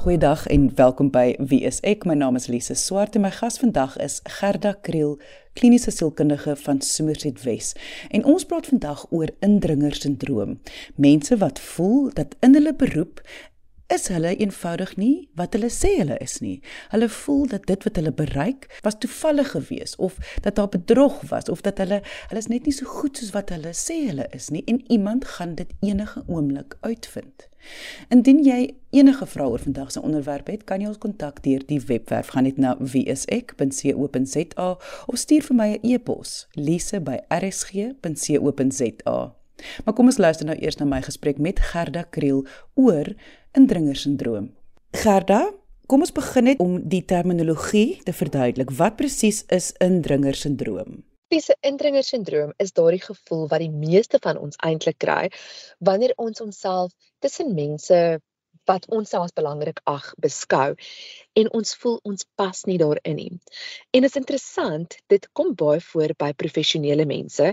Goeiedag 0.00 0.46
en 0.46 0.74
welkom 0.74 1.10
by 1.12 1.34
Wie 1.38 1.58
is 1.68 1.82
ek? 1.84 2.06
My 2.08 2.14
naam 2.16 2.38
is 2.38 2.46
Lise 2.48 2.72
Swart 2.74 3.18
en 3.18 3.20
my 3.20 3.30
gas 3.36 3.58
vandag 3.60 3.98
is 4.00 4.14
Gerda 4.38 4.70
Kriel, 4.80 5.18
kliniese 5.60 5.92
sielkundige 5.92 6.54
van 6.56 6.80
Somerset 6.80 7.42
Wes. 7.44 7.74
En 8.08 8.24
ons 8.24 8.46
praat 8.48 8.70
vandag 8.72 9.02
oor 9.10 9.28
indringersindroom. 9.44 10.56
Mense 10.96 11.36
wat 11.44 11.60
voel 11.60 12.08
dat 12.16 12.32
in 12.40 12.56
hulle 12.56 12.72
beroep 12.72 13.20
is 13.94 14.08
hulle 14.08 14.36
eenvoudig 14.36 14.96
nie 14.96 15.28
wat 15.34 15.52
hulle 15.56 15.70
sê 15.72 15.98
hulle 15.98 16.18
is 16.22 16.38
nie. 16.44 16.60
Hulle 16.92 17.08
voel 17.08 17.46
dat 17.50 17.66
dit 17.66 17.84
wat 17.86 17.96
hulle 17.98 18.12
bereik 18.12 18.68
was 18.86 18.98
toevallig 19.02 19.50
geweest 19.50 19.96
of 19.98 20.16
dat 20.40 20.56
daar 20.56 20.68
bedrog 20.68 21.20
was 21.28 21.48
of 21.48 21.60
dat 21.66 21.78
hulle 21.78 22.02
hulle 22.28 22.42
is 22.42 22.50
net 22.52 22.64
nie 22.64 22.76
so 22.76 22.84
goed 22.86 23.18
soos 23.18 23.32
wat 23.36 23.48
hulle 23.54 23.72
sê 23.74 23.96
hulle 24.06 24.26
is 24.36 24.46
nie 24.54 24.64
en 24.70 24.78
iemand 24.92 25.22
gaan 25.36 25.54
dit 25.54 25.70
enige 25.80 26.22
oomblik 26.26 26.76
uitvind. 26.80 27.48
Indien 28.08 28.44
jy 28.44 28.74
enige 28.96 29.26
vrae 29.26 29.48
oor 29.48 29.62
vandag 29.62 29.92
se 29.92 30.02
onderwerp 30.02 30.46
het, 30.52 30.64
kan 30.64 30.80
jy 30.80 30.88
ons 30.88 30.98
kontak 31.02 31.42
deur 31.44 31.66
die 31.66 31.80
webwerf 31.90 32.28
gaan 32.34 32.44
net 32.48 32.58
na 32.58 32.76
wieisek.co.za 32.78 34.68
of 35.06 35.16
stuur 35.24 35.42
vir 35.50 35.56
my 35.56 35.70
'n 35.74 35.80
e-pos 35.92 36.30
lise@rsg.co.za. 36.54 39.39
Maar 39.84 39.94
kom 39.94 40.10
ons 40.10 40.20
luister 40.20 40.46
nou 40.46 40.56
eers 40.58 40.78
na 40.80 40.86
my 40.88 41.02
gesprek 41.04 41.38
met 41.38 41.60
Gerda 41.72 42.04
Kriel 42.10 42.44
oor 42.74 43.12
indringersindroom. 43.58 44.50
Gerda, 44.96 45.50
kom 45.90 46.04
ons 46.06 46.14
begin 46.14 46.44
net 46.50 46.62
om 46.62 46.78
die 46.88 47.02
terminologie 47.04 48.00
te 48.06 48.14
verduidelik. 48.14 48.70
Wat 48.78 48.96
presies 48.98 49.44
is 49.50 49.72
indringersindroom? 49.82 51.02
Tipiese 51.30 51.54
indringersindroom 51.66 52.52
is 52.58 52.72
daardie 52.74 53.02
gevoel 53.02 53.44
wat 53.50 53.62
die 53.62 53.70
meeste 53.70 54.18
van 54.22 54.38
ons 54.38 54.58
eintlik 54.66 54.98
kry 54.98 55.30
wanneer 55.78 56.14
ons 56.18 56.42
onsself 56.42 56.90
tussen 57.22 57.54
mense 57.54 58.00
wat 58.70 58.86
ons 58.90 59.14
as 59.18 59.34
belangrik 59.36 59.80
ag 59.90 60.10
beskou 60.24 60.74
en 61.42 61.52
ons 61.58 61.76
voel 61.82 62.00
ons 62.10 62.26
pas 62.38 62.64
nie 62.66 62.78
daarin 62.82 63.16
nie. 63.16 63.30
En 63.94 64.02
dit 64.02 64.10
is 64.10 64.18
interessant, 64.18 64.98
dit 65.06 65.30
kom 65.32 65.54
baie 65.54 65.80
voor 65.92 66.14
by 66.18 66.32
professionele 66.44 67.06
mense 67.06 67.52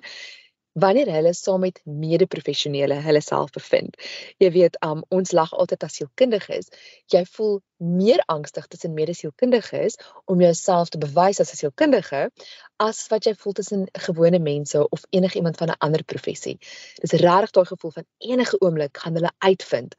wanneer 0.83 1.09
hulle 1.11 1.33
saam 1.33 1.63
met 1.65 1.81
mede-professionele 1.85 2.99
hulle 3.05 3.21
self 3.21 3.53
bevind. 3.55 3.97
Jy 4.43 4.51
weet, 4.57 4.77
um 4.85 5.03
ons 5.09 5.33
lag 5.33 5.53
altyd 5.53 5.83
as 5.87 5.97
sielkundiges. 5.99 6.69
Jy 7.13 7.23
voel 7.37 7.59
meer 7.77 8.23
angstig 8.33 8.67
tussen 8.67 8.93
mede-sielkundiges 8.93 9.97
om 10.25 10.41
jouself 10.41 10.93
te 10.93 11.01
bewys 11.01 11.41
as 11.41 11.53
'n 11.53 11.61
sielkundige 11.63 12.29
as 12.77 13.07
wat 13.09 13.25
jy 13.25 13.33
voel 13.33 13.53
tussen 13.53 13.87
gewone 14.07 14.39
mense 14.39 14.89
of 14.89 15.05
enigiemand 15.09 15.57
van 15.57 15.69
'n 15.69 15.79
ander 15.79 16.03
professie. 16.03 16.57
Dis 17.01 17.11
regtig 17.11 17.51
daai 17.51 17.65
gevoel 17.65 17.91
van 17.91 18.05
enige 18.17 18.61
oomblik 18.61 18.97
gaan 18.97 19.13
hulle 19.13 19.31
uitvind 19.37 19.95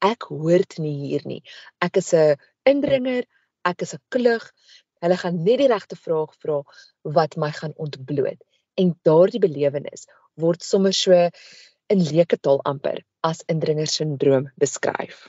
ek 0.00 0.28
hoort 0.32 0.78
nie 0.80 0.94
hier 1.04 1.24
nie. 1.28 1.42
Ek 1.84 1.96
is 2.00 2.12
'n 2.14 2.36
indringer, 2.64 3.24
ek 3.64 3.82
is 3.82 3.94
'n 3.94 4.02
klug. 4.08 4.44
Hulle 5.00 5.16
gaan 5.16 5.42
net 5.44 5.58
die 5.58 5.68
regte 5.68 5.96
vraag 5.96 6.32
vra 6.42 6.62
wat 7.02 7.36
my 7.36 7.50
gaan 7.52 7.74
ontbloot. 7.76 8.40
En 8.76 8.98
daardie 9.02 9.40
belewenis 9.40 10.06
word 10.40 10.62
sommer 10.62 10.92
so 10.92 11.28
in 11.90 12.04
leuke 12.12 12.38
taal 12.40 12.60
amper 12.64 13.00
as 13.26 13.42
indringersindroom 13.52 14.48
beskryf. 14.62 15.28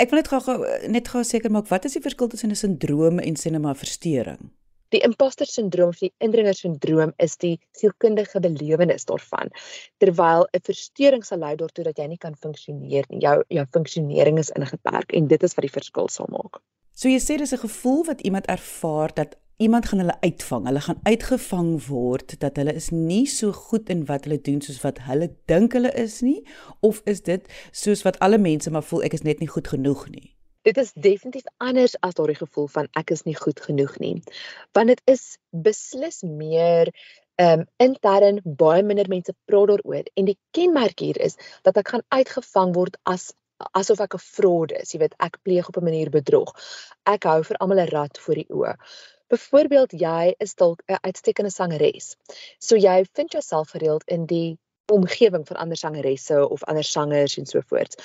Ek 0.00 0.10
wil 0.10 0.22
net 0.22 0.30
gou 0.32 0.58
net 0.88 1.08
gou 1.12 1.22
seker 1.24 1.52
maak 1.52 1.70
wat 1.72 1.88
is 1.88 1.96
die 1.96 2.04
verskil 2.04 2.30
tussen 2.32 2.50
'n 2.50 2.60
sindroom 2.60 3.18
en 3.20 3.36
sinema 3.36 3.74
verstoring? 3.74 4.50
Die 4.94 5.02
imposter 5.02 5.46
sindroom 5.46 5.88
of 5.88 5.98
die 5.98 6.12
indringer 6.22 6.54
sindroom 6.54 7.12
is 7.18 7.36
die 7.36 7.58
sielkundige 7.76 8.40
belewenis 8.40 9.04
daarvan. 9.10 9.50
Terwyl 9.98 10.46
'n 10.52 10.62
verstoring 10.68 11.24
sal 11.24 11.38
lei 11.38 11.56
daartoe 11.56 11.84
dat 11.84 11.98
jy 11.98 12.06
nie 12.06 12.22
kan 12.26 12.36
funksioneer 12.36 13.04
nie. 13.08 13.20
Jou 13.20 13.42
jou 13.48 13.66
funksionering 13.76 14.38
is 14.38 14.50
ingeperk 14.50 15.12
en 15.12 15.26
dit 15.26 15.42
is 15.42 15.54
wat 15.54 15.66
die 15.66 15.76
verskil 15.80 16.08
sal 16.08 16.30
maak. 16.30 16.62
So 16.94 17.08
jy 17.08 17.18
sê 17.18 17.38
dis 17.38 17.52
'n 17.52 17.66
gevoel 17.66 18.04
wat 18.04 18.20
iemand 18.20 18.46
ervaar 18.46 19.10
dat 19.14 19.36
iemand 19.56 19.86
gaan 19.86 19.98
hulle 19.98 20.16
uitvang. 20.20 20.66
Hulle 20.66 20.80
gaan 20.80 21.00
uitgevang 21.02 21.86
word 21.86 22.40
dat 22.40 22.56
hulle 22.56 22.74
is 22.74 22.90
nie 22.90 23.26
so 23.26 23.52
goed 23.52 23.88
in 23.88 24.04
wat 24.06 24.24
hulle 24.24 24.40
doen 24.40 24.60
soos 24.60 24.80
wat 24.82 24.98
hulle 25.08 25.30
dink 25.50 25.72
hulle 25.72 25.92
is 25.92 26.20
nie 26.20 26.40
of 26.80 27.00
is 27.04 27.22
dit 27.22 27.50
soos 27.70 28.02
wat 28.02 28.18
alle 28.18 28.38
mense 28.38 28.70
maar 28.70 28.82
voel 28.82 29.04
ek 29.06 29.18
is 29.18 29.26
net 29.26 29.42
nie 29.42 29.50
goed 29.50 29.68
genoeg 29.68 30.08
nie. 30.10 30.30
Dit 30.64 30.78
is 30.80 30.92
definitief 30.92 31.44
anders 31.60 31.94
as 32.00 32.16
daardie 32.16 32.40
gevoel 32.40 32.66
van 32.72 32.88
ek 32.98 33.12
is 33.12 33.22
nie 33.28 33.36
goed 33.36 33.60
genoeg 33.60 33.98
nie. 34.00 34.16
Want 34.72 34.94
dit 34.94 35.02
is 35.04 35.36
beslis 35.50 36.22
meer 36.22 36.90
ehm 37.34 37.60
um, 37.60 37.66
intern 37.82 38.38
baie 38.44 38.82
minder 38.82 39.08
mense 39.10 39.34
praat 39.50 39.68
daaroor 39.68 40.06
en 40.14 40.28
die 40.30 40.38
kenmerk 40.54 41.00
hier 41.02 41.18
is 41.18 41.34
dat 41.66 41.76
ek 41.76 41.88
gaan 41.90 42.06
uitgevang 42.14 42.74
word 42.74 42.98
as 43.02 43.32
asof 43.78 44.00
ek 44.00 44.14
'n 44.14 44.22
fraude 44.22 44.74
is, 44.82 44.92
jy 44.92 45.00
weet, 45.02 45.14
ek 45.26 45.38
pleeg 45.42 45.68
op 45.68 45.76
'n 45.78 45.84
manier 45.88 46.10
bedrog. 46.10 46.50
Ek 47.06 47.24
hou 47.24 47.42
vir 47.42 47.56
almal 47.56 47.80
'n 47.80 47.92
rad 47.94 48.18
voor 48.18 48.34
die 48.34 48.50
oë. 48.50 48.74
Byvoorbeeld 49.32 49.94
jy 49.96 50.34
is 50.44 50.52
dalk 50.54 50.82
'n 50.86 50.98
uitstekende 51.00 51.50
sangeres. 51.50 52.16
So 52.58 52.76
jy 52.76 53.04
vind 53.16 53.32
jouself 53.32 53.70
gereeld 53.70 54.04
in 54.04 54.26
die 54.26 54.58
omgewing 54.92 55.46
van 55.46 55.56
ander 55.56 55.76
sangeresse 55.76 56.48
of 56.48 56.64
ander 56.64 56.84
sangers 56.84 57.38
en 57.38 57.46
so 57.46 57.60
voort. 57.60 57.96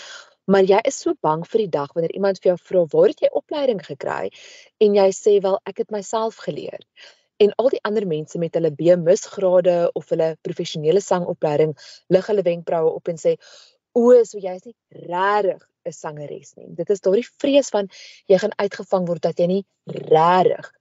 Maar 0.46 0.63
jy 0.63 0.80
is 0.88 1.00
so 1.00 1.13
bang 1.22 1.44
vir 1.47 1.59
die 1.59 1.69
dag 1.69 1.91
wanneer 1.94 2.13
iemand 2.13 2.40
vir 2.40 2.50
jou 2.52 2.57
vra, 2.69 2.85
"Waar 2.94 3.07
het 3.07 3.19
jy 3.19 3.30
opleiding 3.31 3.81
gekry?" 3.85 4.31
en 4.80 4.96
jy 4.96 5.09
sê, 5.12 5.41
"Wel, 5.41 5.59
ek 5.66 5.78
het 5.78 5.91
myself 5.91 6.35
geleer." 6.35 6.80
En 7.38 7.53
al 7.56 7.69
die 7.69 7.84
ander 7.84 8.07
mense 8.07 8.38
met 8.38 8.53
hulle 8.53 8.72
B-mis 8.72 9.25
grade 9.25 9.91
of 9.94 10.09
hulle 10.09 10.38
professionele 10.41 11.01
sangopleiding 11.01 11.78
lig 12.07 12.28
hulle 12.28 12.41
wenkbroue 12.41 12.94
op 12.94 13.07
en 13.07 13.18
sê, 13.18 13.36
"O, 13.94 14.24
so 14.24 14.38
jy 14.38 14.56
is 14.56 14.66
nie 14.66 14.75
regtig 14.90 15.68
'n 15.86 15.91
sangeres 15.91 16.56
nie." 16.56 16.68
Dit 16.69 16.90
is 16.90 17.01
daardie 17.01 17.28
vrees 17.38 17.69
van 17.69 17.90
jy 18.25 18.38
gaan 18.38 18.56
uitgevang 18.56 19.06
word 19.07 19.22
dat 19.22 19.38
jy 19.38 19.47
nie 19.47 19.66
regtig 19.86 20.78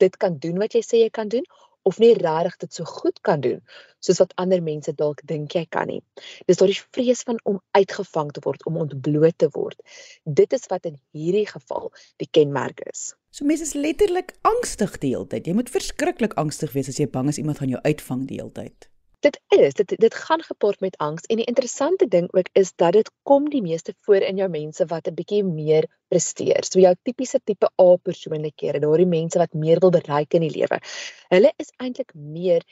dit 0.00 0.16
kan 0.22 0.38
doen 0.42 0.60
wat 0.62 0.76
jy 0.76 0.82
sê 0.86 1.04
jy 1.04 1.10
kan 1.14 1.28
doen 1.32 1.46
of 1.88 1.98
nie 2.02 2.12
regtig 2.14 2.56
dit 2.64 2.74
so 2.76 2.84
goed 2.84 3.20
kan 3.26 3.40
doen 3.44 3.60
soos 4.04 4.20
wat 4.20 4.34
ander 4.42 4.62
mense 4.64 4.92
dalk 4.96 5.20
dink 5.28 5.54
jy 5.56 5.64
kan 5.76 5.88
nie. 5.88 6.00
Dis 6.48 6.60
daardie 6.60 6.78
vrees 6.96 7.24
van 7.28 7.40
om 7.48 7.58
uitgevang 7.76 8.32
te 8.36 8.42
word, 8.44 8.64
om 8.68 8.78
ontbloot 8.80 9.36
te 9.40 9.48
word. 9.56 9.80
Dit 10.24 10.56
is 10.56 10.68
wat 10.72 10.88
in 10.88 10.96
hierdie 11.16 11.46
geval 11.48 11.90
die 12.22 12.28
kenmerk 12.32 12.80
is. 12.88 13.10
So 13.32 13.48
mense 13.48 13.68
is 13.68 13.76
letterlik 13.76 14.34
angstig 14.48 14.96
die 15.04 15.14
hele 15.14 15.28
tyd. 15.28 15.48
Jy 15.48 15.56
moet 15.56 15.72
verskriklik 15.72 16.36
angstig 16.40 16.72
wees 16.76 16.88
as 16.92 17.00
jy 17.00 17.08
bang 17.12 17.28
is 17.32 17.40
iemand 17.40 17.60
gaan 17.60 17.72
jou 17.72 17.82
uitvang 17.84 18.26
die 18.28 18.40
hele 18.40 18.52
tyd 18.56 18.89
dit 19.24 19.36
is 19.48 19.74
dit 19.74 19.94
dit 20.00 20.14
gaan 20.14 20.42
gepaard 20.42 20.80
met 20.80 20.96
angs 20.96 21.26
en 21.28 21.40
die 21.40 21.48
interessante 21.52 22.06
ding 22.08 22.28
ook 22.32 22.48
is 22.52 22.72
dat 22.82 22.92
dit 22.96 23.10
kom 23.22 23.48
die 23.52 23.62
meeste 23.62 23.94
voor 24.06 24.24
in 24.24 24.36
jou 24.40 24.48
mense 24.48 24.86
wat 24.92 25.08
'n 25.08 25.14
bietjie 25.14 25.42
meer 25.44 25.86
presteer. 26.08 26.64
So 26.64 26.80
jou 26.80 26.94
tipiese 27.02 27.40
tipe 27.44 27.68
A 27.82 27.96
persoonlikhede, 27.96 28.80
daardie 28.80 29.06
mense 29.06 29.38
wat 29.38 29.52
meer 29.52 29.80
wil 29.80 29.90
bereik 29.90 30.34
in 30.34 30.40
die 30.40 30.50
lewe. 30.58 30.80
Hulle 31.28 31.52
is 31.56 31.72
eintlik 31.76 32.14
meer 32.14 32.64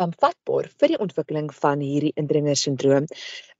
um 0.00 0.12
vatbaar 0.12 0.70
vir 0.78 0.88
die 0.88 0.98
ontwikkeling 0.98 1.50
van 1.54 1.80
hierdie 1.80 2.12
indringersindroom 2.14 3.06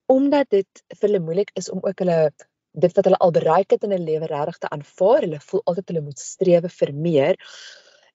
omdat 0.07 0.51
dit 0.51 0.85
vir 0.95 1.09
hulle 1.09 1.25
moeilik 1.25 1.51
is 1.55 1.71
om 1.71 1.81
ook 1.83 1.99
hulle 1.99 2.31
dit 2.73 2.95
wat 2.97 3.05
hulle 3.05 3.19
al 3.25 3.31
bereik 3.31 3.71
het 3.71 3.83
in 3.85 3.93
'n 3.93 4.05
lewe 4.05 4.27
regtig 4.27 4.59
te 4.59 4.69
aanvaar. 4.69 5.21
Hulle 5.21 5.41
voel 5.41 5.63
altyd 5.65 5.89
hulle 5.89 6.01
moet 6.01 6.19
streef 6.19 6.73
vir 6.81 6.95
meer 6.95 7.35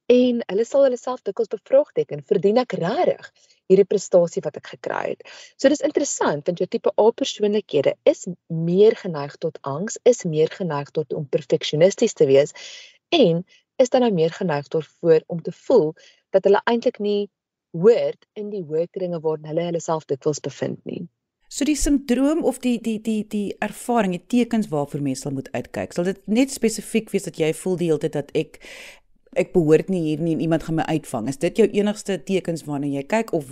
en 0.07 0.41
hulle 0.47 0.65
sal 0.65 0.83
hulle 0.83 0.97
self 0.97 1.21
dikwels 1.21 1.51
bevraagteken, 1.51 2.23
verdien 2.23 2.57
ek 2.57 2.73
regtig 2.73 3.31
hierdie 3.71 3.87
prestasie 3.87 4.43
wat 4.45 4.57
ek 4.59 4.73
gekry 4.75 5.03
het. 5.13 5.23
So 5.57 5.71
dis 5.71 5.83
interessant 5.85 6.47
want 6.49 6.59
jou 6.61 6.67
tipe 6.67 6.91
A 6.99 7.09
persoonlikhede 7.11 7.95
is 8.09 8.25
meer 8.47 8.97
geneig 8.99 9.37
tot 9.43 9.59
angs, 9.61 9.99
is 10.03 10.23
meer 10.23 10.51
geneig 10.51 10.91
tot 10.97 11.13
om 11.13 11.27
perfeksionisties 11.29 12.17
te 12.19 12.27
wees 12.29 12.55
en 13.13 13.43
is 13.81 13.89
dan 13.89 14.05
nou 14.05 14.11
meer 14.13 14.33
geneig 14.33 14.67
daarvoor 14.67 15.23
om 15.27 15.41
te 15.41 15.51
voel 15.65 15.93
dat 16.35 16.43
hulle 16.43 16.61
eintlik 16.69 16.99
nie 16.99 17.29
hoort 17.73 18.27
in 18.37 18.51
die 18.53 18.61
hoë 18.61 18.87
kringe 18.93 19.19
waarin 19.21 19.49
hulle 19.49 19.67
hulle 19.71 19.81
self 19.81 20.05
dikwels 20.09 20.41
bevind 20.43 20.79
nie. 20.85 21.05
So 21.53 21.65
die 21.69 21.77
sindroom 21.77 22.41
of 22.49 22.59
die 22.63 22.79
die 22.81 22.97
die 23.01 23.21
die 23.29 23.53
ervaring, 23.61 24.15
die 24.15 24.25
tekens 24.25 24.71
waarvoor 24.71 25.03
mense 25.05 25.29
moet 25.29 25.51
uitkyk. 25.53 25.93
Sal 25.93 26.07
dit 26.09 26.21
net 26.25 26.53
spesifiek 26.53 27.11
wees 27.13 27.27
dat 27.29 27.37
jy 27.37 27.51
voel 27.53 27.77
die 27.77 27.89
hele 27.91 28.01
tyd 28.01 28.15
dat 28.17 28.31
ek 28.37 28.57
ek 29.35 29.53
behoort 29.53 29.89
nie 29.89 30.01
hier 30.01 30.21
nie 30.21 30.33
en 30.33 30.41
iemand 30.41 30.63
gaan 30.63 30.75
my 30.75 30.85
uitvang. 30.87 31.27
Is 31.27 31.37
dit 31.37 31.57
jou 31.57 31.67
enigste 31.67 32.23
tekens 32.23 32.65
waarna 32.67 32.87
jy 32.87 33.03
kyk 33.03 33.33
of 33.33 33.51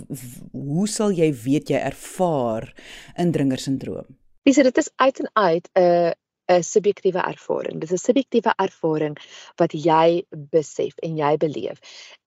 hoe 0.52 0.88
sal 0.88 1.12
jy 1.12 1.32
weet 1.44 1.70
jy 1.70 1.80
ervaar 1.80 2.72
indringersindroom? 3.16 4.08
Dis 4.44 4.58
dit 4.58 4.78
is 4.78 4.90
uit 4.96 5.20
en 5.20 5.30
uit 5.32 5.68
'n 5.74 5.80
uh, 5.82 6.12
'n 6.50 6.62
subjektiewe 6.62 7.22
ervaring. 7.22 7.80
Dis 7.80 7.92
'n 7.92 7.96
subjektiewe 7.96 8.52
ervaring 8.56 9.18
wat 9.56 9.72
jy 9.72 10.24
besef 10.30 10.98
en 10.98 11.16
jy 11.16 11.36
beleef. 11.36 11.78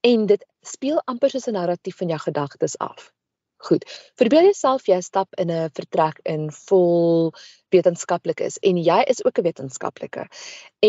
En 0.01 0.25
dit 0.25 0.45
speel 0.61 1.01
amper 1.05 1.29
soos 1.29 1.47
'n 1.47 1.57
narratief 1.59 1.97
van 1.97 2.07
jou 2.07 2.19
gedagtes 2.19 2.77
af. 2.77 3.11
Goed. 3.65 3.85
Verbeel 4.19 4.51
jouself 4.51 4.83
jy 4.85 4.99
stap 5.01 5.31
in 5.41 5.49
'n 5.49 5.69
vertrek 5.77 6.19
in 6.31 6.51
vol 6.53 7.31
wetenskaplikes 7.73 8.59
en 8.61 8.77
jy 8.77 8.97
is 9.13 9.23
ook 9.25 9.39
'n 9.39 9.47
wetenskaplike. 9.47 10.25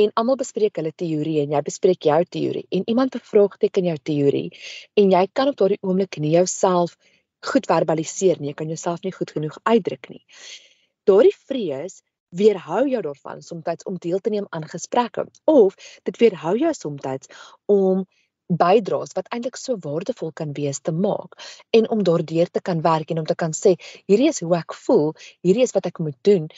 En 0.01 0.11
almal 0.21 0.37
bespreek 0.37 0.77
hulle 0.77 0.93
teorie 0.93 1.41
en 1.41 1.55
jy 1.57 1.63
bespreek 1.69 2.03
jou 2.05 2.25
teorie 2.25 2.67
en 2.71 2.83
iemand 2.85 3.17
bevraagteken 3.17 3.89
jou 3.91 3.97
teorie 4.11 4.51
en 4.95 5.11
jy 5.11 5.25
kan 5.33 5.49
op 5.49 5.57
daardie 5.57 5.81
oomblik 5.81 6.19
nie 6.19 6.35
jouself 6.37 6.97
goed 7.41 7.67
verbaliseer 7.67 8.37
nie. 8.41 8.49
Jy 8.49 8.55
kan 8.55 8.69
jouself 8.69 9.01
nie 9.03 9.13
goed 9.13 9.31
genoeg 9.31 9.57
uitdruk 9.63 10.09
nie. 10.11 10.25
Daardie 11.05 11.37
vrees 11.49 12.03
weerhou 12.29 12.85
jou 12.89 13.03
daarvan 13.03 13.43
soms 13.43 13.85
om 13.85 13.97
deel 13.97 14.19
te 14.19 14.31
neem 14.31 14.47
aan 14.51 14.69
gesprekke 14.69 15.27
of 15.45 15.75
dit 16.03 16.17
weerhou 16.19 16.57
jou 16.59 16.75
soms 16.75 17.27
om 17.67 18.07
bydraes 18.49 19.15
wat 19.19 19.29
eintlik 19.35 19.57
so 19.57 19.77
waardevol 19.83 20.33
kan 20.33 20.53
wees 20.59 20.81
te 20.81 20.93
maak 20.93 21.39
en 21.71 21.89
om 21.91 22.03
daardeur 22.03 22.51
te 22.51 22.61
kan 22.61 22.83
werk 22.83 23.11
en 23.11 23.19
om 23.19 23.27
te 23.27 23.35
kan 23.35 23.53
sê 23.53 23.77
hierdie 24.07 24.29
is 24.29 24.41
hoe 24.41 24.57
ek 24.57 24.75
voel, 24.87 25.15
hierdie 25.43 25.67
is 25.67 25.75
wat 25.75 25.87
ek 25.87 25.99
moet 25.99 26.19
doen, 26.23 26.49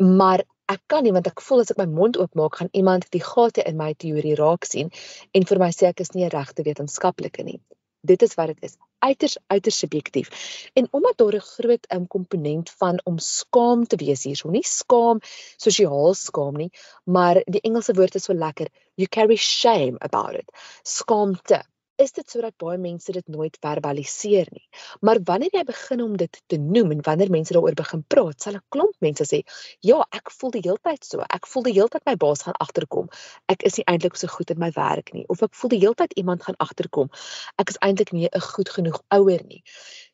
maar 0.00 0.44
ek 0.70 0.82
kan 0.86 1.04
nie 1.04 1.12
want 1.14 1.26
ek 1.30 1.42
voel 1.46 1.64
as 1.64 1.72
ek 1.74 1.80
my 1.82 1.88
mond 1.90 2.18
oopmaak 2.22 2.60
gaan 2.60 2.70
iemand 2.82 3.08
die 3.14 3.22
gate 3.24 3.66
in 3.66 3.78
my 3.80 3.92
teorie 4.04 4.36
raak 4.38 4.66
sien 4.68 4.90
en 5.34 5.46
vir 5.50 5.62
my 5.62 5.70
sê 5.74 5.90
ek 5.90 6.00
is 6.06 6.14
nie 6.14 6.24
'n 6.24 6.34
regte 6.34 6.66
wetenskaplike 6.66 7.44
nie. 7.44 7.60
Dit 8.00 8.22
is 8.22 8.34
wat 8.34 8.46
dit 8.46 8.62
is. 8.64 8.76
Uiters 9.04 9.36
uiters 9.52 9.78
subjektief. 9.78 10.28
En 10.74 10.88
omdat 10.90 11.16
daar 11.16 11.34
'n 11.34 11.40
groot 11.40 11.86
um, 11.94 12.06
komponent 12.06 12.70
van 12.70 13.00
om 13.04 13.18
skaam 13.18 13.86
te 13.86 13.96
wees 13.96 14.22
hier, 14.24 14.36
so 14.36 14.50
nie 14.50 14.64
skaam 14.64 15.20
sosiaal 15.56 16.14
skaam 16.14 16.56
nie, 16.56 16.70
maar 17.04 17.42
die 17.44 17.60
Engelse 17.60 17.92
woord 17.92 18.14
is 18.14 18.24
so 18.24 18.34
lekker, 18.34 18.68
you 19.00 19.08
carry 19.08 19.36
shame 19.36 19.98
about 20.00 20.34
it. 20.34 20.48
Skaamte 20.84 21.62
is 22.00 22.14
dit 22.16 22.32
sodat 22.32 22.56
baie 22.60 22.78
mense 22.80 23.12
dit 23.12 23.26
nooit 23.28 23.56
verbaliseer 23.60 24.48
nie. 24.54 24.64
Maar 25.04 25.20
wanneer 25.28 25.52
jy 25.58 25.64
begin 25.68 26.02
om 26.04 26.16
dit 26.20 26.40
te 26.48 26.58
noem 26.60 26.94
en 26.96 27.02
wanneer 27.04 27.32
mense 27.32 27.52
daaroor 27.52 27.76
begin 27.76 28.04
praat, 28.14 28.40
sal 28.40 28.56
'n 28.56 28.64
klomp 28.74 28.96
mense 29.06 29.24
sê, 29.32 29.42
"Ja, 29.90 30.00
ek 30.16 30.30
voel 30.38 30.50
die 30.56 30.64
hele 30.64 30.80
tyd 30.82 31.04
so. 31.04 31.20
Ek 31.20 31.46
voel 31.46 31.62
die 31.62 31.76
hele 31.76 31.88
tyd 31.88 32.06
my 32.06 32.16
baas 32.16 32.42
gaan 32.42 32.56
agterkom. 32.66 33.08
Ek 33.48 33.62
is 33.62 33.76
nie 33.76 33.84
eintlik 33.84 34.16
so 34.16 34.26
goed 34.26 34.50
in 34.50 34.58
my 34.58 34.70
werk 34.76 35.12
nie." 35.12 35.26
Of 35.28 35.42
ek 35.42 35.54
voel 35.54 35.70
die 35.70 35.80
hele 35.80 35.94
tyd 35.94 36.12
iemand 36.12 36.42
gaan 36.42 36.56
agterkom. 36.56 37.10
Ek 37.58 37.68
is 37.68 37.76
eintlik 37.78 38.12
nie 38.12 38.28
'n 38.32 38.40
goed 38.40 38.68
genoeg 38.68 39.02
ouer 39.10 39.44
nie. 39.44 39.62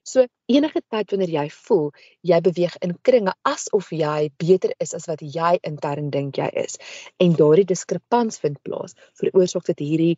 So 0.06 0.22
enige 0.46 0.80
tyd 0.86 1.10
wanneer 1.10 1.32
jy 1.34 1.46
voel 1.50 1.88
jy 2.30 2.38
beweeg 2.48 2.76
in 2.86 2.94
kringe 3.08 3.32
asof 3.50 3.88
jy 3.90 4.28
beter 4.38 4.74
is 4.84 4.94
as 4.94 5.08
wat 5.10 5.22
jy 5.36 5.56
intern 5.66 6.12
dink 6.14 6.38
jy 6.38 6.46
is 6.62 6.78
en 7.18 7.34
daardie 7.40 7.66
diskrepans 7.66 8.38
vind 8.44 8.60
plaas, 8.62 8.94
veroorsaak 9.18 9.66
dit 9.72 9.82
hierdie 9.82 10.14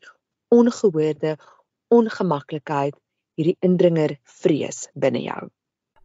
ongehoorde 0.53 1.39
ongemaklikheid, 1.95 2.97
hierdie 3.41 3.57
indringer 3.65 4.19
vrees 4.43 4.89
binne 4.93 5.25
jou. 5.25 5.49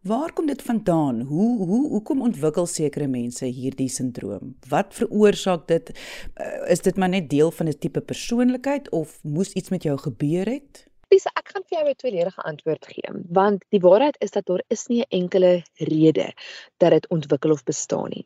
Waar 0.07 0.31
kom 0.35 0.47
dit 0.47 0.61
vandaan? 0.61 1.21
Hoe 1.27 1.51
hoe 1.67 1.83
hoekom 1.89 2.23
ontwikkel 2.23 2.65
sekere 2.67 3.07
mense 3.07 3.47
hierdie 3.47 3.89
sindroom? 3.91 4.55
Wat 4.71 4.95
veroorsaak 4.95 5.67
dit? 5.67 5.91
Uh, 6.39 6.71
is 6.71 6.83
dit 6.87 6.99
maar 6.99 7.11
net 7.11 7.29
deel 7.31 7.51
van 7.51 7.67
'n 7.67 7.79
tipe 7.79 8.01
persoonlikheid 8.01 8.89
of 8.91 9.19
moes 9.23 9.53
iets 9.53 9.69
met 9.69 9.83
jou 9.83 9.97
gebeur 9.97 10.47
het? 10.47 10.87
Lisa, 11.13 11.29
ek 11.37 11.51
gaan 11.53 11.63
vir 11.69 11.75
jou 11.77 11.89
'n 11.89 11.97
tweeledige 12.01 12.43
antwoord 12.49 12.85
gee, 12.89 13.09
want 13.37 13.65
die 13.75 13.81
waarheid 13.81 14.15
is 14.25 14.31
dat 14.33 14.47
daar 14.49 14.63
is 14.75 14.87
nie 14.89 15.01
'n 15.01 15.11
enkele 15.19 15.51
rede 15.89 16.33
dat 16.81 16.91
dit 16.95 17.07
ontwikkel 17.15 17.51
of 17.51 17.63
bestaan 17.63 18.09
nie. 18.09 18.25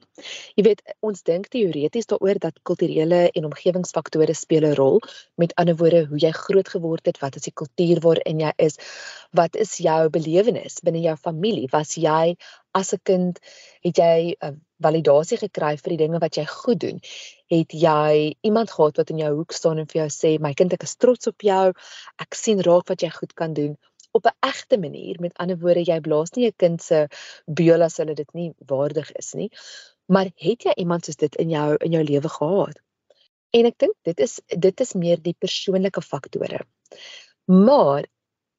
Jy 0.56 0.64
weet, 0.64 0.82
ons 1.02 1.24
dink 1.24 1.50
teoreties 1.52 2.08
daaroor 2.08 2.40
dat 2.40 2.62
kulturele 2.64 3.20
en 3.32 3.50
omgewingsfaktore 3.50 4.34
speel 4.34 4.70
'n 4.70 4.76
rol. 4.80 5.02
Met 5.36 5.56
ander 5.56 5.76
woorde, 5.76 6.06
hoe 6.06 6.18
jy 6.18 6.32
groot 6.32 6.70
geword 6.70 7.06
het, 7.06 7.20
wat 7.20 7.36
is 7.36 7.50
die 7.50 7.58
kultuur 7.62 8.00
waarin 8.00 8.40
jy 8.40 8.54
is? 8.56 8.78
Wat 9.32 9.56
is 9.56 9.78
jou 9.78 10.10
belewenis 10.10 10.80
binne 10.80 11.02
jou 11.02 11.18
familie? 11.18 11.68
Was 11.72 11.96
jy 11.96 12.38
as 12.72 12.94
'n 12.94 13.04
kind 13.04 13.40
het 13.82 13.98
jy 13.98 14.36
'n 14.40 14.48
uh, 14.48 14.56
validasie 14.80 15.38
gekry 15.38 15.76
vir 15.78 15.90
die 15.90 16.04
dinge 16.06 16.20
wat 16.20 16.36
jy 16.36 16.46
goed 16.46 16.80
doen? 16.80 17.02
Het 17.48 17.72
jy 17.72 18.36
iemand 18.42 18.72
gehad 18.72 18.98
wat 18.98 19.10
in 19.10 19.18
jou 19.24 19.34
hoek 19.36 19.52
staan 19.56 19.78
en 19.78 19.88
vir 19.88 20.02
jou 20.02 20.10
sê, 20.12 20.40
"My 20.40 20.54
kind, 20.54 20.74
ek 20.74 20.84
is 20.84 20.96
trots 20.96 21.28
op 21.28 21.42
jou. 21.42 21.74
Ek 22.20 22.36
sien 22.36 22.60
raak 22.62 22.90
wat 22.90 23.02
jy 23.02 23.10
goed 23.10 23.34
kan 23.34 23.54
doen." 23.54 23.78
op 24.18 24.26
'n 24.26 24.38
egte 24.40 24.78
manier. 24.78 25.16
Met 25.20 25.38
ander 25.38 25.60
woorde, 25.60 25.84
jy 25.84 26.00
blaas 26.00 26.32
nie 26.32 26.48
'n 26.48 26.56
kind 26.64 26.84
se 26.84 27.08
beul 27.46 27.82
as 27.88 27.98
hulle 27.98 28.14
dit 28.14 28.34
nie 28.34 28.54
waardig 28.72 29.12
is 29.12 29.34
nie. 29.34 29.50
Maar 30.06 30.28
het 30.36 30.64
jy 30.64 30.74
iemand 30.76 31.06
soos 31.06 31.16
dit 31.16 31.36
in 31.36 31.50
jou 31.50 31.76
in 31.86 31.92
jou 31.92 32.04
lewe 32.04 32.30
gehad? 32.30 32.78
En 33.52 33.66
ek 33.66 33.78
dink 33.78 33.96
dit 34.04 34.20
is 34.20 34.40
dit 34.48 34.82
is 34.82 34.94
meer 34.94 35.22
die 35.22 35.36
persoonlike 35.40 36.02
faktore. 36.02 36.62
Maar 37.46 38.06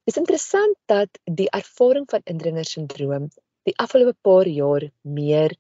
is 0.05 0.17
interessant 0.17 0.77
dat 0.87 1.09
die 1.25 1.51
ervaring 1.51 2.07
van 2.11 2.21
indringersindroom 2.25 3.29
die 3.69 3.77
afgelope 3.77 4.17
paar 4.23 4.49
jaar 4.49 4.91
meer 5.03 5.57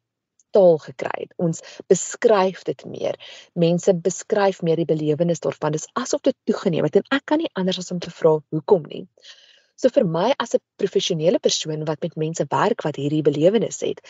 taal 0.59 0.79
gekry 0.83 1.15
het. 1.25 1.35
Ons 1.39 1.63
beskryf 1.91 2.65
dit 2.69 2.85
meer. 2.91 3.19
Mense 3.55 3.95
beskryf 3.95 4.63
meer 4.67 4.81
die 4.83 4.89
belewenis 4.89 5.43
daarvan. 5.45 5.77
Dis 5.77 5.89
asof 5.99 6.25
dit 6.27 6.37
toegeneem 6.51 6.89
het 6.89 6.99
en 6.99 7.07
ek 7.15 7.27
kan 7.31 7.43
nie 7.43 7.53
anders 7.55 7.79
as 7.83 7.93
om 7.95 8.03
te 8.03 8.15
vra 8.15 8.39
hoekom 8.55 8.89
nie. 8.91 9.05
So 9.79 9.93
vir 9.95 10.05
my 10.05 10.33
as 10.43 10.55
'n 10.55 10.63
professionele 10.83 11.39
persoon 11.39 11.85
wat 11.87 12.03
met 12.03 12.17
mense 12.17 12.45
werk 12.51 12.83
wat 12.83 12.97
hierdie 12.97 13.23
belewenis 13.23 13.81
het, 13.81 14.03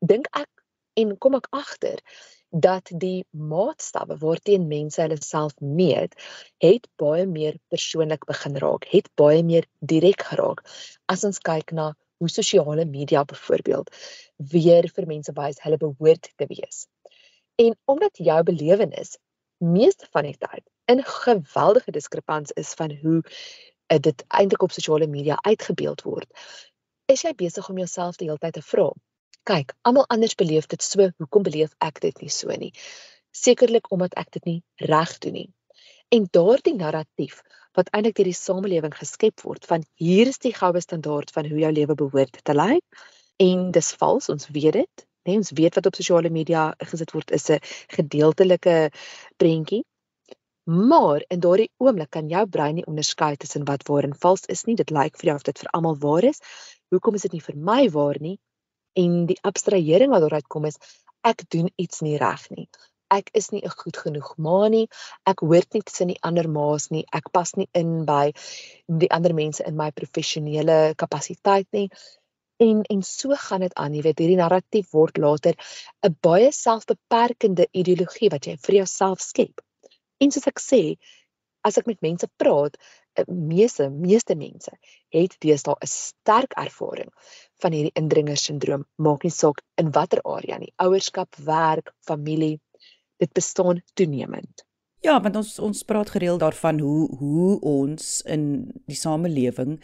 dink 0.00 0.28
ek 0.32 0.50
en 0.96 1.16
kom 1.18 1.34
ek 1.34 1.48
agter 1.50 1.98
dat 2.54 2.90
die 3.02 3.26
maatstawwe 3.34 4.16
waarteen 4.20 4.68
mense 4.68 5.02
hulle 5.02 5.18
self 5.18 5.58
meet, 5.58 6.14
het 6.62 6.86
baie 7.02 7.26
meer 7.26 7.58
persoonlik 7.68 8.24
begin 8.30 8.56
raak, 8.62 8.86
het 8.92 9.10
baie 9.18 9.42
meer 9.42 9.66
direk 9.80 10.22
geraak 10.30 10.62
as 11.10 11.24
ons 11.24 11.42
kyk 11.42 11.72
na 11.72 11.94
hoe 12.18 12.30
sosiale 12.30 12.84
media 12.84 13.24
byvoorbeeld 13.24 13.90
weer 14.36 14.88
vir 14.96 15.06
mense 15.06 15.32
wys 15.36 15.62
hulle 15.62 15.80
behoort 15.80 16.30
te 16.36 16.46
wees. 16.48 16.86
En 17.60 17.76
omdat 17.84 18.16
jou 18.16 18.42
belewenis 18.42 19.18
meeste 19.58 20.06
van 20.10 20.28
die 20.28 20.36
tyd 20.38 20.64
in 20.90 21.04
geweldige 21.04 21.90
diskrepans 21.90 22.50
is 22.50 22.74
van 22.74 22.92
hoe 23.02 23.22
uh, 23.22 23.98
dit 23.98 24.24
eintlik 24.28 24.62
op 24.62 24.72
sosiale 24.72 25.06
media 25.06 25.38
uitgebeeld 25.40 26.02
word, 26.02 26.30
is 27.06 27.22
jy 27.22 27.34
besig 27.34 27.68
om 27.68 27.78
jouself 27.78 28.16
die 28.16 28.28
hele 28.28 28.40
tyd 28.40 28.56
te 28.58 28.62
vra. 28.62 28.90
Kyk, 29.44 29.74
almal 29.84 30.06
anders 30.08 30.34
beleef 30.40 30.66
dit 30.72 30.82
so, 30.82 31.10
hoekom 31.20 31.44
beleef 31.44 31.74
ek 31.84 32.00
dit 32.00 32.20
nie 32.24 32.32
so 32.32 32.52
nie? 32.60 32.72
Sekerlik 33.34 33.90
omdat 33.92 34.14
ek 34.20 34.30
dit 34.38 34.44
nie 34.48 34.60
reg 34.88 35.18
doen 35.24 35.36
nie. 35.36 35.50
En 36.14 36.28
daardie 36.30 36.74
narratief 36.78 37.42
wat 37.78 37.90
eintlik 37.92 38.16
deur 38.18 38.30
die 38.30 38.38
samelewing 38.38 38.94
geskep 38.94 39.42
word 39.46 39.66
van 39.70 39.84
hier 40.00 40.30
is 40.30 40.38
die 40.44 40.54
goue 40.54 40.80
standaard 40.80 41.32
van 41.34 41.48
hoe 41.50 41.58
jou 41.64 41.72
lewe 41.72 41.96
behoort 41.98 42.38
te 42.42 42.54
lyk 42.54 43.04
en 43.42 43.70
dis 43.74 43.90
vals 44.02 44.30
ons 44.34 44.48
weet 44.56 44.78
dit 44.80 45.06
nee 45.28 45.40
ons 45.40 45.50
weet 45.58 45.78
wat 45.78 45.88
op 45.90 45.98
sosiale 45.98 46.30
media 46.30 46.68
gesit 46.92 47.14
word 47.16 47.34
is 47.38 47.50
'n 47.50 47.60
gedeeltelike 47.96 48.76
prentjie 49.42 49.82
maar 50.64 51.24
in 51.28 51.40
daardie 51.40 51.70
oomblik 51.76 52.10
kan 52.10 52.28
jou 52.28 52.46
brein 52.46 52.74
nie 52.74 52.86
onderskei 52.92 53.36
tussen 53.36 53.64
wat 53.70 53.82
waar 53.88 54.04
en 54.04 54.16
vals 54.24 54.46
is 54.56 54.64
nie 54.64 54.76
dit 54.76 54.90
lyk 54.90 55.18
vir 55.20 55.30
jou 55.30 55.36
of 55.36 55.46
dit 55.48 55.58
vir 55.58 55.70
almal 55.78 55.98
waar 56.06 56.24
is 56.24 56.40
hoekom 56.90 57.14
is 57.14 57.26
dit 57.26 57.32
nie 57.32 57.44
vir 57.48 57.56
my 57.56 57.82
waar 57.96 58.20
nie 58.20 58.38
en 59.02 59.26
die 59.26 59.38
abstrahering 59.42 60.10
wat 60.14 60.24
daaruit 60.24 60.48
kom 60.48 60.64
is 60.70 60.78
ek 61.22 61.44
doen 61.50 61.68
iets 61.76 62.00
nie 62.06 62.16
reg 62.22 62.48
nie 62.50 62.68
ek 63.18 63.30
is 63.40 63.50
nie 63.52 63.62
'n 63.64 63.76
goed 63.82 63.96
genoeg 64.06 64.30
ma 64.46 64.68
nie. 64.68 64.86
Ek 65.32 65.40
hoort 65.48 65.74
nie 65.74 65.82
tussen 65.82 66.12
die 66.12 66.20
ander 66.22 66.48
ma's 66.48 66.90
nie. 66.90 67.04
Ek 67.12 67.30
pas 67.32 67.54
nie 67.56 67.68
in 67.82 68.04
by 68.04 68.32
die 69.02 69.10
ander 69.10 69.34
mense 69.34 69.66
in 69.66 69.76
my 69.76 69.90
professionele 69.90 70.94
kapasiteit 71.02 71.68
nie. 71.72 71.88
En 72.60 72.82
en 72.94 73.02
so 73.02 73.34
gaan 73.46 73.60
dit 73.66 73.74
aan. 73.74 73.94
Jy 73.94 74.02
weet, 74.02 74.18
hierdie 74.22 74.40
narratief 74.40 74.92
word 74.92 75.18
later 75.18 75.54
'n 76.06 76.16
baie 76.28 76.50
selfbeperkende 76.52 77.66
ideologie 77.72 78.30
wat 78.30 78.46
jy 78.46 78.56
vir 78.66 78.74
jouself 78.82 79.20
skep. 79.20 79.60
En 80.20 80.30
soos 80.30 80.46
ek 80.46 80.60
sê, 80.60 80.82
as 81.64 81.78
ek 81.80 81.86
met 81.86 82.02
mense 82.04 82.28
praat, 82.42 82.76
eh, 83.16 83.24
meeste 83.26 83.88
meeste 83.90 84.36
mense 84.36 84.72
het 85.16 85.36
deesdae 85.44 85.74
'n 85.80 85.90
sterk 85.90 86.52
ervaring 86.64 87.10
van 87.62 87.72
hierdie 87.72 87.96
indringersindroom. 88.02 88.84
Maak 88.98 89.24
nie 89.24 89.34
saak 89.34 89.62
in 89.82 89.90
watter 89.90 90.20
area 90.36 90.58
nie, 90.58 90.72
ouerskap, 90.76 91.36
werk, 91.36 91.92
familie, 92.06 92.60
dit 93.16 93.32
bestaan 93.32 93.82
toenemend. 93.94 94.64
Ja, 95.04 95.20
want 95.20 95.36
ons 95.36 95.58
ons 95.58 95.82
praat 95.82 96.10
gereeld 96.10 96.40
daarvan 96.40 96.78
hoe 96.80 97.16
hoe 97.16 97.60
ons 97.60 98.22
in 98.22 98.44
die 98.86 98.96
samelewing 98.96 99.80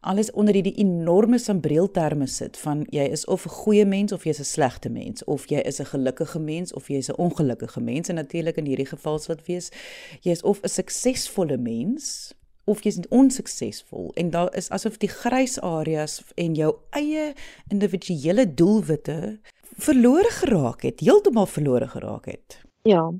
alles 0.00 0.30
onder 0.30 0.54
hierdie 0.54 0.76
enorme 0.78 1.38
sambreelterme 1.38 2.26
sit 2.26 2.56
van 2.56 2.84
jy 2.94 3.06
is 3.16 3.24
of 3.24 3.46
'n 3.46 3.54
goeie 3.62 3.86
mens 3.86 4.12
of 4.12 4.24
jy's 4.24 4.40
'n 4.40 4.44
slegte 4.44 4.90
mens 4.90 5.24
of 5.24 5.48
jy 5.48 5.58
is 5.58 5.80
'n 5.80 5.84
gelukkige 5.84 6.38
mens 6.38 6.72
of 6.72 6.88
jy's 6.88 7.08
'n 7.08 7.16
ongelukkige 7.16 7.80
mens 7.80 8.08
en 8.08 8.14
natuurlik 8.14 8.56
in 8.56 8.66
hierdie 8.66 8.86
geval 8.86 9.18
sal 9.18 9.34
dit 9.34 9.46
wees 9.46 9.70
jy's 10.20 10.42
of 10.42 10.60
'n 10.62 10.68
suksesvolle 10.68 11.56
mens 11.56 12.34
of 12.64 12.82
jy's 12.82 13.00
onsuksesvol 13.08 14.12
en 14.14 14.30
daar 14.30 14.56
is 14.56 14.70
asof 14.70 14.96
die 14.96 15.08
grys 15.08 15.60
areas 15.60 16.22
en 16.34 16.54
jou 16.54 16.76
eie 16.90 17.34
individuele 17.68 18.54
doelwitte 18.54 19.40
verlore 19.78 20.30
geraak 20.30 20.82
het, 20.82 21.00
heeltemal 21.00 21.46
verlore 21.46 21.88
geraak 21.88 22.26
het. 22.26 22.67
Ja. 22.88 23.12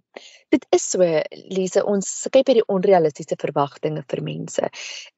Dit 0.48 0.64
is 0.72 0.84
so 0.90 1.04
Lise, 1.52 1.82
ons 1.84 2.08
skep 2.24 2.48
hierdie 2.48 2.64
onrealistiese 2.72 3.36
verwagtinge 3.40 4.04
vir 4.08 4.22
mense. 4.24 4.70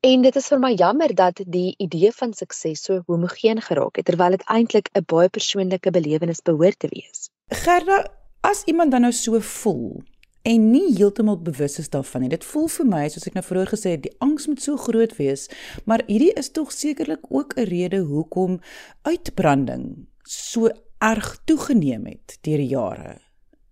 En 0.07 0.25
dit 0.27 0.39
is 0.41 0.49
vir 0.51 0.63
my 0.63 0.73
jammer 0.75 1.15
dat 1.15 1.43
die 1.47 1.77
idee 1.79 2.11
van 2.17 2.35
sukses 2.35 2.83
so 2.89 3.05
homogeen 3.07 3.63
geraak 3.63 4.01
het 4.01 4.09
terwyl 4.11 4.35
dit 4.35 4.47
eintlik 4.51 4.91
'n 4.95 5.07
baie 5.07 5.29
persoonlike 5.29 5.91
belewenis 5.95 6.43
behoort 6.43 6.79
te 6.79 6.91
wees. 6.91 7.31
Gerda, 7.63 8.07
as 8.43 8.65
iemand 8.67 8.91
dan 8.91 9.07
nou 9.07 9.13
so 9.13 9.41
voel 9.41 10.03
en 10.43 10.71
nie 10.71 10.97
heeltemal 10.97 11.39
bewus 11.39 11.79
is 11.79 11.91
daarvan 11.91 12.21
nie. 12.21 12.33
Dit 12.33 12.45
voel 12.45 12.69
vir 12.69 12.87
my 12.87 13.09
soos 13.09 13.27
ek 13.27 13.35
nou 13.35 13.45
vroeër 13.45 13.73
gesê 13.77 13.91
het, 13.95 14.03
die 14.03 14.17
angs 14.19 14.47
moet 14.47 14.63
so 14.63 14.77
groot 14.77 15.17
wees, 15.17 15.49
maar 15.85 16.03
hierdie 16.07 16.33
is 16.33 16.51
tog 16.51 16.73
sekerlik 16.73 17.21
ook 17.29 17.55
'n 17.57 17.69
rede 17.71 17.99
hoekom 17.99 18.61
uitbranding 19.03 20.07
so 20.25 20.71
erg 20.99 21.39
toegeneem 21.45 22.07
het 22.07 22.39
deur 22.43 22.57
die 22.57 22.73
jare. 22.75 23.30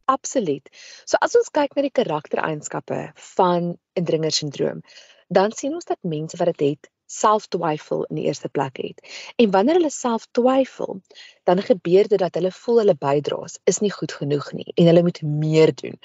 Absoluut. 0.08 0.68
So 1.04 1.18
as 1.20 1.34
ons 1.36 1.50
kyk 1.52 1.74
na 1.76 1.82
die 1.84 1.92
karaktereienskappe 1.98 3.00
van 3.34 3.74
indringersindroom, 4.00 4.80
dan 5.28 5.52
sien 5.52 5.74
ons 5.76 5.88
dat 5.90 6.00
mense 6.12 6.38
wat 6.40 6.48
dit 6.54 6.62
het, 6.64 6.88
selftwyfel 7.12 8.04
in 8.08 8.18
die 8.20 8.24
eerste 8.28 8.48
plek 8.52 8.80
het. 8.80 9.02
En 9.40 9.52
wanneer 9.52 9.78
hulle 9.78 9.90
self 9.92 10.26
twyfel, 10.36 10.98
dan 11.48 11.60
gebeur 11.64 12.08
dit 12.08 12.20
dat 12.20 12.36
hulle 12.40 12.52
voel 12.52 12.80
hulle 12.82 12.94
bydraes 13.04 13.56
is 13.72 13.80
nie 13.84 13.92
goed 13.92 14.12
genoeg 14.20 14.50
nie 14.56 14.68
en 14.74 14.90
hulle 14.90 15.04
moet 15.06 15.20
meer 15.24 15.72
doen. 15.82 15.96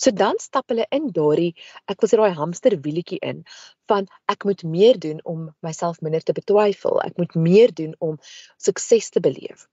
So 0.00 0.12
dan 0.16 0.40
stap 0.40 0.72
hulle 0.72 0.88
in 0.98 1.08
daardie 1.16 1.52
ek 1.92 2.00
wil 2.00 2.12
sê 2.12 2.20
daai 2.20 2.36
hamsterwieletjie 2.40 3.20
in 3.32 3.44
van 3.92 4.08
ek 4.32 4.48
moet 4.48 4.64
meer 4.76 5.00
doen 5.00 5.20
om 5.24 5.48
myself 5.64 6.00
minder 6.04 6.24
te 6.24 6.36
betwyfel. 6.36 7.00
Ek 7.04 7.20
moet 7.20 7.36
meer 7.48 7.72
doen 7.72 7.96
om 8.00 8.20
sukses 8.68 9.12
te 9.12 9.24
beleef. 9.24 9.68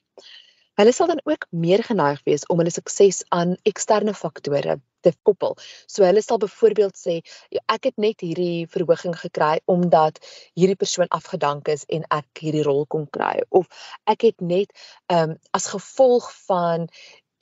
Hulle 0.80 0.92
sal 0.92 1.08
dan 1.08 1.22
ook 1.24 1.46
meer 1.50 1.84
geneig 1.86 2.24
wees 2.26 2.46
om 2.50 2.58
hulle 2.58 2.74
sukses 2.74 3.22
aan 3.30 3.56
eksterne 3.70 4.14
faktore 4.18 4.80
te 5.06 5.12
koppel. 5.28 5.54
So 5.88 6.06
hulle 6.08 6.24
sal 6.26 6.40
byvoorbeeld 6.42 6.98
sê, 6.98 7.20
ja, 7.54 7.62
ek 7.76 7.90
het 7.92 8.00
net 8.02 8.24
hierdie 8.26 8.66
verhoging 8.74 9.14
gekry 9.20 9.60
omdat 9.70 10.18
hierdie 10.58 10.80
persoon 10.80 11.12
afgedank 11.14 11.70
is 11.74 11.86
en 11.94 12.08
ek 12.10 12.42
hierdie 12.42 12.64
rol 12.66 12.88
kon 12.90 13.06
kry 13.18 13.44
of 13.50 13.70
ek 14.10 14.30
het 14.30 14.42
net 14.42 14.74
ehm 15.14 15.36
um, 15.36 15.38
as 15.54 15.70
gevolg 15.76 16.32
van 16.48 16.88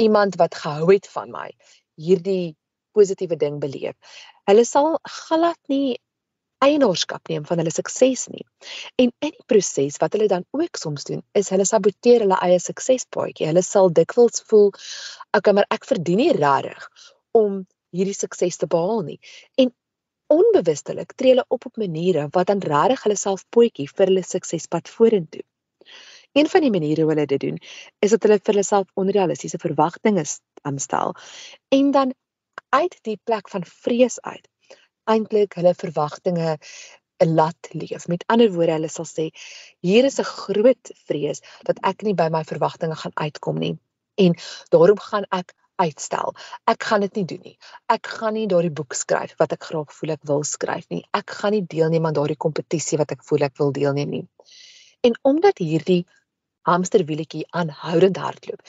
iemand 0.02 0.36
wat 0.42 0.58
gehou 0.66 0.92
het 0.92 1.08
van 1.16 1.32
my 1.32 1.48
hierdie 1.96 2.58
positiewe 2.92 3.38
ding 3.40 3.60
beleef. 3.64 3.96
Hulle 4.50 4.66
sal 4.68 4.98
glad 5.08 5.60
nie 5.72 6.00
eienaarskap 6.66 7.30
neem 7.32 7.46
van 7.50 7.62
hulle 7.62 7.74
sukses 7.74 8.28
nie. 8.34 8.46
En 9.02 9.10
in 9.26 9.34
die 9.34 9.48
proses 9.50 9.98
wat 10.02 10.16
hulle 10.16 10.30
dan 10.32 10.46
ook 10.58 10.78
soms 10.80 11.08
doen, 11.10 11.22
is 11.38 11.50
hulle 11.54 11.66
saboteer 11.66 12.26
hulle 12.26 12.38
eie 12.46 12.60
suksespaadjie. 12.62 13.50
Hulle 13.50 13.64
sal 13.66 13.92
dikwels 13.98 14.44
voel, 14.50 14.70
okay, 15.38 15.56
maar 15.58 15.70
ek 15.74 15.88
verdien 15.90 16.22
nie 16.22 16.32
regtig 16.38 16.88
om 17.38 17.62
hierdie 17.96 18.16
sukses 18.16 18.60
te 18.62 18.70
behaal 18.72 19.04
nie. 19.08 19.18
En 19.60 19.74
onbewustelik 20.32 21.16
tree 21.20 21.34
hulle 21.34 21.46
op 21.50 21.66
op 21.68 21.82
maniere 21.82 22.28
wat 22.36 22.52
dan 22.52 22.64
regtig 22.64 23.06
hulle 23.08 23.20
self 23.20 23.44
potjie 23.56 23.90
vir 23.90 24.12
hulle 24.12 24.24
suksespad 24.24 24.92
vorentoe. 24.92 25.44
Een 26.38 26.48
van 26.48 26.64
die 26.64 26.72
maniere 26.72 27.04
hoe 27.04 27.12
hulle 27.12 27.28
dit 27.28 27.42
doen, 27.44 27.58
is 28.00 28.14
dat 28.16 28.24
hulle 28.24 28.40
vir 28.40 28.54
hulle 28.54 28.64
self 28.64 28.88
onrealistiese 29.02 29.60
verwagtinge 29.60 30.24
aanstel 30.68 31.18
en 31.76 31.92
dan 31.92 32.14
uit 32.72 32.96
die 33.04 33.18
plek 33.28 33.50
van 33.52 33.68
vrees 33.68 34.20
uit 34.24 34.48
eintlik 35.14 35.58
hulle 35.60 35.74
verwagtinge 35.84 36.58
'n 37.22 37.36
lat 37.36 37.70
leef. 37.72 38.08
Met 38.08 38.24
ander 38.28 38.52
woorde, 38.56 38.78
hulle 38.78 38.90
sal 38.90 39.06
sê 39.06 39.30
hier 39.88 40.06
is 40.10 40.20
'n 40.20 40.30
groot 40.30 40.94
vrees 41.08 41.42
dat 41.68 41.78
ek 41.92 42.04
nie 42.08 42.14
by 42.14 42.30
my 42.30 42.44
verwagtinge 42.44 42.96
gaan 43.04 43.16
uitkom 43.16 43.60
nie 43.60 43.76
en 44.26 44.36
daarom 44.70 45.00
gaan 45.00 45.26
ek 45.30 45.54
uitstel. 45.82 46.36
Ek 46.70 46.84
gaan 46.84 47.02
dit 47.06 47.16
nie 47.16 47.26
doen 47.26 47.42
nie. 47.44 47.58
Ek 47.90 48.08
gaan 48.08 48.36
nie 48.38 48.48
daardie 48.48 48.74
boek 48.80 48.94
skryf 48.98 49.34
wat 49.42 49.54
ek 49.56 49.64
graag 49.70 49.94
voel 49.98 50.16
ek 50.16 50.26
wil 50.30 50.44
skryf 50.48 50.88
nie. 50.94 51.04
Ek 51.18 51.30
gaan 51.40 51.56
nie 51.56 51.64
deelneem 51.74 52.06
aan 52.06 52.18
daardie 52.18 52.40
kompetisie 52.46 53.00
wat 53.02 53.14
ek 53.16 53.24
voel 53.28 53.48
ek 53.48 53.58
wil 53.62 53.74
deelneem 53.78 54.10
nie. 54.18 54.26
En 55.08 55.18
omdat 55.32 55.58
hierdie 55.64 56.04
hamsterwieletjie 56.70 57.48
aanhoudend 57.58 58.20
hardloop, 58.22 58.62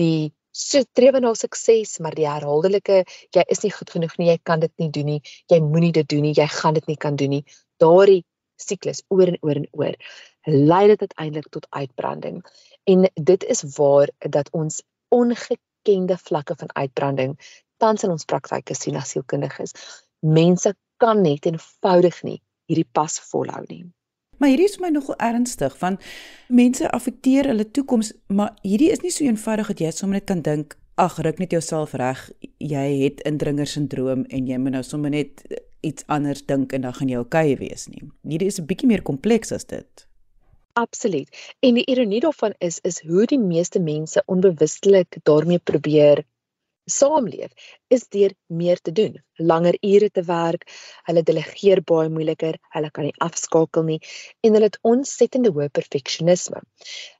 die 0.00 0.32
so 0.54 0.80
strewe 0.86 1.20
na 1.20 1.32
sukses, 1.34 1.98
maar 2.00 2.14
die 2.14 2.28
herhaaldelike 2.28 3.02
jy 3.34 3.44
is 3.50 3.64
nie 3.64 3.72
goed 3.74 3.90
genoeg 3.90 4.14
nie, 4.18 4.28
jy 4.30 4.38
kan 4.50 4.62
dit 4.62 4.72
nie 4.78 4.90
doen 4.94 5.10
nie, 5.14 5.20
jy 5.50 5.58
moenie 5.64 5.92
dit 5.96 6.08
doen 6.08 6.22
nie, 6.28 6.34
jy 6.36 6.46
gaan 6.52 6.78
dit 6.78 6.86
nie 6.90 7.00
kan 7.00 7.18
doen 7.18 7.34
nie. 7.38 7.42
Daardie 7.82 8.22
siklus 8.60 9.02
oor 9.10 9.32
en 9.32 9.38
oor 9.42 9.58
en 9.58 9.66
oor 9.74 9.98
lei 10.46 10.86
dit 10.92 11.02
uiteindelik 11.02 11.50
tot 11.50 11.66
uitbranding. 11.70 12.40
En 12.86 13.08
dit 13.14 13.44
is 13.44 13.64
waar 13.76 14.12
dat 14.18 14.50
ons 14.52 14.82
ongekende 15.08 16.18
vlakke 16.20 16.56
van 16.60 16.70
uitbranding 16.74 17.34
tans 17.82 18.04
in 18.06 18.14
ons 18.14 18.24
praktyke 18.24 18.76
sien 18.78 18.96
as 19.00 19.10
sielkundiges. 19.10 19.74
Mense 20.20 20.74
kan 21.02 21.22
net 21.24 21.46
eenvoudig 21.50 22.22
nie 22.22 22.38
hierdie 22.70 22.88
pas 22.92 23.18
volhou 23.30 23.64
nie. 23.68 23.84
Maar 24.38 24.48
hierdie 24.48 24.68
is 24.68 24.78
vir 24.78 24.86
my 24.86 24.92
nogal 24.94 25.18
ernstig 25.18 25.76
want 25.80 26.00
mense 26.48 26.90
affekteer 26.90 27.48
hulle 27.50 27.66
toekoms, 27.70 28.12
maar 28.28 28.54
hierdie 28.62 28.90
is 28.92 29.02
nie 29.02 29.12
so 29.14 29.24
eenvoudig 29.24 29.72
dat 29.74 29.80
jy 29.80 29.90
sommer 29.90 30.20
net 30.20 30.26
kan 30.30 30.42
dink, 30.42 30.76
ag, 30.94 31.18
ruk 31.18 31.38
net 31.38 31.54
jouself 31.54 31.94
reg. 31.98 32.30
Jy 32.58 32.86
het 33.02 33.22
indringersindroom 33.28 34.24
en 34.30 34.46
jy 34.46 34.58
moet 34.58 34.76
nou 34.78 34.82
sommer 34.86 35.10
net 35.10 35.44
iets 35.84 36.06
anders 36.06 36.44
dink 36.46 36.72
en 36.72 36.86
dan 36.86 36.96
gaan 36.96 37.10
jy 37.12 37.20
oukei 37.20 37.56
wees 37.60 37.88
nie. 37.88 38.02
Hierdie 38.22 38.48
is 38.48 38.60
'n 38.60 38.66
bietjie 38.66 38.88
meer 38.88 39.02
kompleks 39.02 39.52
as 39.52 39.64
dit. 39.64 40.06
Absoluut. 40.74 41.28
En 41.60 41.74
die 41.74 41.84
ironie 41.86 42.20
daarvan 42.20 42.54
is 42.58 42.78
is 42.82 43.00
hoe 43.06 43.26
die 43.26 43.38
meeste 43.38 43.80
mense 43.80 44.22
onbewustelik 44.26 45.18
daarmee 45.22 45.58
probeer 45.58 46.24
saamleef 46.90 47.52
is 47.88 48.06
deur 48.12 48.34
meer 48.46 48.80
te 48.82 48.92
doen, 48.92 49.16
langer 49.38 49.76
ure 49.82 50.10
te 50.10 50.22
werk, 50.28 50.66
hulle 51.08 51.22
delegeer 51.22 51.80
baie 51.90 52.10
moeiliker, 52.12 52.58
hulle 52.76 52.90
kan 52.90 53.08
nie 53.08 53.14
afskakel 53.24 53.86
nie 53.88 53.98
en 54.44 54.54
hulle 54.56 54.68
het 54.70 54.78
ontsettende 54.82 55.52
hoë 55.56 55.70
perfeksionisme. 55.78 56.60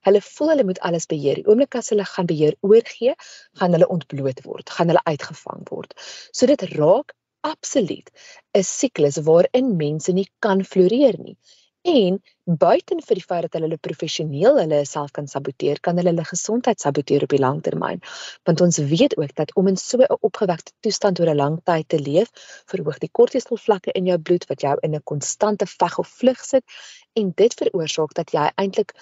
Hulle 0.06 0.22
voel 0.28 0.54
hulle 0.54 0.68
moet 0.68 0.80
alles 0.88 1.08
beheer. 1.10 1.40
Die 1.40 1.48
oomblik 1.48 1.76
as 1.80 1.90
hulle 1.94 2.06
gaan 2.08 2.28
beheer 2.30 2.56
oorgee, 2.60 3.14
gaan 3.60 3.76
hulle 3.76 3.88
ontbloot 3.96 4.44
word, 4.44 4.70
gaan 4.70 4.92
hulle 4.92 5.04
uitgevang 5.08 5.64
word. 5.70 5.94
So 6.32 6.46
dit 6.50 6.66
raak 6.76 7.14
absoluut 7.44 8.10
'n 8.56 8.64
siklus 8.64 9.20
waarin 9.28 9.76
mense 9.76 10.12
nie 10.12 10.28
kan 10.40 10.64
floreer 10.64 11.16
nie. 11.20 11.36
En 11.84 12.14
buiten 12.44 13.02
vir 13.04 13.18
die 13.18 13.24
feit 13.24 13.42
dat 13.44 13.56
hulle 13.56 13.66
hulle 13.66 13.80
professioneel 13.86 14.56
hulle 14.56 14.78
self 14.88 15.10
kan 15.16 15.26
saboteer, 15.28 15.82
kan 15.84 15.98
hulle 16.00 16.14
hulle 16.14 16.24
gesondheid 16.24 16.80
saboteer 16.80 17.26
op 17.26 17.34
die 17.34 17.40
lang 17.42 17.58
termyn. 17.66 18.00
Want 18.48 18.62
ons 18.64 18.78
weet 18.92 19.16
ook 19.20 19.34
dat 19.36 19.52
om 19.60 19.68
in 19.68 19.76
so 19.76 20.00
'n 20.00 20.16
opgewekte 20.28 20.72
toestand 20.80 21.20
oor 21.20 21.28
'n 21.28 21.36
lang 21.36 21.60
tyd 21.64 21.88
te 21.88 22.00
leef, 22.00 22.30
verhoog 22.72 22.98
die 23.04 23.12
kortisol 23.12 23.60
vlakke 23.66 23.92
in 23.92 24.06
jou 24.06 24.18
bloed 24.18 24.46
wat 24.48 24.60
jou 24.60 24.76
in 24.80 24.94
'n 24.94 25.02
konstante 25.04 25.66
veg 25.66 25.98
of 25.98 26.08
vlug 26.08 26.40
sit 26.44 26.64
en 27.12 27.32
dit 27.36 27.54
veroorsaak 27.54 28.14
dat 28.14 28.32
jy 28.32 28.48
eintlik 28.56 28.96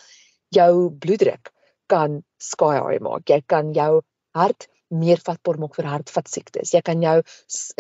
jou 0.49 0.91
bloeddruk 0.91 1.53
kan 1.87 2.25
sky 2.39 2.75
high 2.83 3.01
maak. 3.01 3.29
Jy 3.29 3.43
kan 3.47 3.73
jou 3.73 4.03
hart 4.35 4.69
meer 4.93 5.21
vatbaar 5.25 5.59
maak 5.63 5.77
vir 5.79 5.89
hartvaskiektes. 5.91 6.73
Jy 6.75 6.83
kan 6.87 7.03
jou 7.05 7.17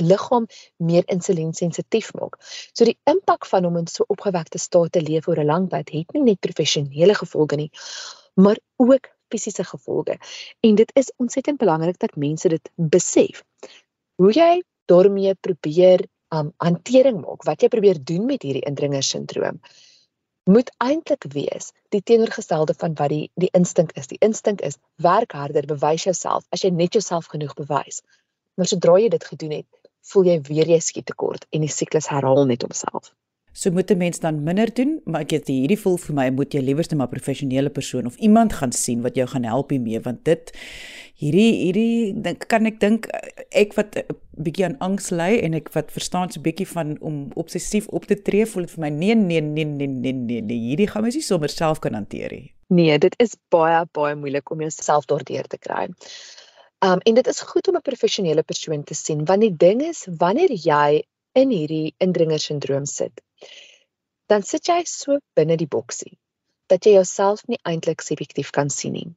liggaam 0.00 0.49
meer 0.83 1.07
insuliensensitief 1.12 2.12
maak. 2.19 2.38
So 2.73 2.88
die 2.88 2.97
impak 3.11 3.47
van 3.50 3.69
om 3.69 3.78
in 3.81 3.88
so 3.90 4.07
opgewekte 4.09 4.61
staat 4.62 4.92
te 4.97 5.02
leef 5.04 5.28
oor 5.28 5.40
'n 5.40 5.47
lang 5.47 5.69
tyd 5.71 5.92
het 5.92 6.14
nie 6.14 6.23
net 6.23 6.40
professionele 6.40 7.14
gevolge 7.14 7.57
nie, 7.57 7.71
maar 8.35 8.59
ook 8.76 9.09
fisiese 9.31 9.64
gevolge. 9.64 10.19
En 10.61 10.75
dit 10.75 10.90
is 10.95 11.12
ontsettend 11.16 11.59
belangrik 11.59 11.99
dat 11.99 12.16
mense 12.16 12.49
dit 12.49 12.71
besef. 12.76 13.45
Hoe 14.16 14.33
jy 14.33 14.62
daarmee 14.87 15.35
probeer 15.35 16.07
um 16.33 16.52
hantering 16.57 17.21
maak, 17.21 17.45
wat 17.45 17.62
jy 17.62 17.69
probeer 17.69 17.99
doen 18.04 18.25
met 18.26 18.42
hierdie 18.42 18.64
indringersindroom 18.64 19.61
moet 20.44 20.72
eintlik 20.82 21.25
wees 21.32 21.70
die 21.94 22.02
teenoorgestelde 22.02 22.75
van 22.75 22.94
wat 22.99 23.08
die 23.14 23.30
die 23.34 23.50
instink 23.58 23.92
is. 23.92 24.08
Die 24.11 24.18
instink 24.20 24.61
is 24.61 24.78
werk 24.96 25.32
harder, 25.32 25.66
bewys 25.66 26.04
jouself 26.08 26.44
as 26.50 26.64
jy 26.64 26.70
net 26.75 26.99
jouself 26.99 27.30
genoeg 27.30 27.54
bewys. 27.54 28.02
Maar 28.58 28.66
sodra 28.66 28.99
jy 28.99 29.08
dit 29.08 29.25
gedoen 29.25 29.56
het, 29.61 29.68
voel 30.12 30.30
jy 30.32 30.40
weer 30.49 30.68
jy 30.75 30.80
skiet 30.80 31.06
tekort 31.06 31.46
en 31.50 31.62
die 31.62 31.70
siklus 31.70 32.11
herhaal 32.11 32.44
net 32.46 32.66
homself. 32.66 33.12
So 33.52 33.71
moet 33.71 33.90
'n 33.90 33.99
mens 33.99 34.18
dan 34.18 34.42
minder 34.42 34.75
doen, 34.75 35.00
maar 35.04 35.21
ek 35.21 35.30
het 35.30 35.47
hierdie 35.47 35.78
voel 35.78 35.97
vir 35.97 36.14
my 36.14 36.30
moet 36.30 36.54
jy 36.54 36.61
liewer 36.61 36.87
net 36.88 36.92
'n 36.92 37.09
professionele 37.09 37.71
persoon 37.71 38.06
of 38.06 38.16
iemand 38.16 38.52
gaan 38.52 38.73
sien 38.73 39.02
wat 39.02 39.14
jou 39.14 39.26
gaan 39.26 39.44
help 39.44 39.71
hiermee 39.71 40.00
want 40.00 40.25
dit 40.25 40.52
hierdie 41.23 41.52
hierdie 41.64 42.23
dink 42.23 42.49
kan 42.49 42.66
ek 42.66 42.80
dink 42.80 43.06
ek 43.50 43.75
wat 43.78 43.97
'n 43.97 44.16
bietjie 44.44 44.64
aan 44.64 44.78
angs 44.78 45.11
ly 45.11 45.38
en 45.44 45.54
ek 45.54 45.68
wat 45.76 45.92
verstaan 45.92 46.30
so 46.30 46.40
'n 46.40 46.42
bietjie 46.42 46.66
van 46.66 46.97
om 47.00 47.28
obsessief 47.35 47.87
op 47.88 48.04
te 48.04 48.16
tree 48.16 48.47
voel 48.47 48.66
dit 48.66 48.75
vir 48.75 48.82
my 48.85 48.90
nee 48.90 49.14
nee 49.14 49.40
nee 49.40 49.64
nee 49.64 49.87
nee 49.87 50.12
nee, 50.12 50.40
nee 50.40 50.61
hierdie 50.68 50.88
gaan 50.88 51.02
mens 51.02 51.14
nie 51.14 51.23
sommer 51.23 51.49
self 51.49 51.78
kan 51.78 51.94
hanteer 51.94 52.30
nie. 52.32 52.54
Nee, 52.68 52.99
dit 52.99 53.14
is 53.18 53.37
baie 53.50 53.85
baie 53.92 54.14
moeilik 54.16 54.50
om 54.50 54.61
jouself 54.61 55.04
daardeur 55.04 55.47
te 55.47 55.59
kry. 55.59 55.88
Um 56.80 56.99
en 57.04 57.14
dit 57.14 57.26
is 57.26 57.40
goed 57.40 57.68
om 57.68 57.76
'n 57.76 57.88
professionele 57.90 58.42
persoon 58.42 58.82
te 58.82 58.94
sien 58.94 59.25
want 59.25 59.40
die 59.40 59.56
ding 59.56 59.82
is 59.82 60.06
wanneer 60.18 60.50
jy 60.50 61.02
in 61.39 61.53
hierdie 61.55 61.95
indringersindroom 62.03 62.87
sit 62.87 63.23
dan 64.33 64.45
sit 64.49 64.69
jy 64.69 64.83
so 64.89 65.19
binne 65.37 65.59
die 65.61 65.69
boksie 65.69 66.15
dat 66.73 66.87
jy 66.87 66.95
jouself 66.97 67.43
nie 67.53 67.61
eintlik 67.69 68.01
subjektief 68.01 68.53
kan 68.57 68.71
sien 68.73 68.95
nie. 68.97 69.09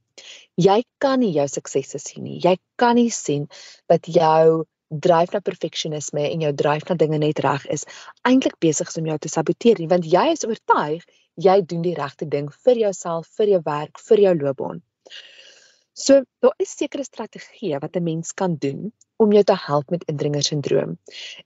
Jy 0.60 0.82
kan 1.00 1.22
nie 1.22 1.32
jou 1.36 1.46
suksesse 1.48 2.02
sien 2.04 2.26
nie. 2.28 2.40
Jy 2.44 2.58
kan 2.82 2.98
nie 3.00 3.12
sien 3.16 3.46
dat 3.92 4.10
jou 4.12 4.66
dryf 5.06 5.32
na 5.34 5.42
perfeksionisme 5.46 6.26
en 6.28 6.44
jou 6.44 6.52
dryf 6.64 6.90
na 6.90 6.98
dinge 7.00 7.20
net 7.22 7.40
reg 7.46 7.64
is 7.78 7.86
eintlik 8.28 8.58
besig 8.64 8.92
om 9.00 9.08
jou 9.12 9.18
te 9.22 9.32
saboteer 9.32 9.80
nie, 9.80 9.90
want 9.92 10.08
jy 10.10 10.26
is 10.34 10.46
oortuig 10.48 11.06
jy 11.48 11.56
doen 11.68 11.82
die 11.84 11.96
regte 11.96 12.28
ding 12.32 12.52
vir 12.66 12.84
jouself, 12.86 13.32
vir 13.40 13.56
jou 13.56 13.62
werk, 13.66 14.00
vir 14.10 14.24
jou 14.28 14.36
loopbaan. 14.42 14.84
So 15.96 16.26
daar 16.44 16.54
is 16.60 16.76
sekere 16.76 17.04
strategieë 17.08 17.80
wat 17.80 17.96
'n 17.96 18.04
mens 18.04 18.34
kan 18.34 18.56
doen 18.60 18.92
om 19.16 19.32
jou 19.32 19.44
te 19.44 19.56
help 19.56 19.90
met 19.90 20.04
indringersindroom. 20.12 20.98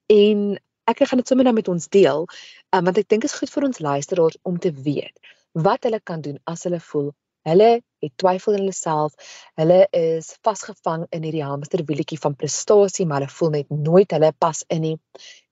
En 0.07 0.59
ek 0.83 1.03
gaan 1.07 1.21
dit 1.21 1.27
sommer 1.27 1.45
nou 1.45 1.55
met 1.55 1.67
ons 1.67 1.87
deel, 1.87 2.25
um, 2.73 2.83
want 2.83 2.97
ek 2.97 3.09
dink 3.09 3.21
dit 3.21 3.31
is 3.31 3.37
goed 3.37 3.49
vir 3.49 3.63
ons 3.63 3.79
luisteraars 3.79 4.37
om 4.41 4.57
te 4.57 4.71
weet 4.73 5.19
wat 5.51 5.83
hulle 5.83 5.99
kan 5.99 6.21
doen 6.21 6.39
as 6.43 6.63
hulle 6.63 6.79
voel 6.79 7.13
hulle 7.49 7.69
het 8.03 8.13
twyfel 8.15 8.53
in 8.53 8.59
hulle 8.59 8.75
self. 8.75 9.13
Hulle 9.59 9.87
is 9.95 10.31
vasgevang 10.41 11.05
in 11.15 11.23
hierdie 11.23 11.45
hamsterwieletjie 11.45 12.19
van 12.19 12.35
prestasie, 12.35 13.05
maar 13.05 13.21
hulle 13.21 13.37
voel 13.37 13.49
net 13.49 13.69
nooit 13.69 14.11
hulle 14.11 14.31
pas 14.37 14.63
in 14.67 14.81
nie 14.81 14.97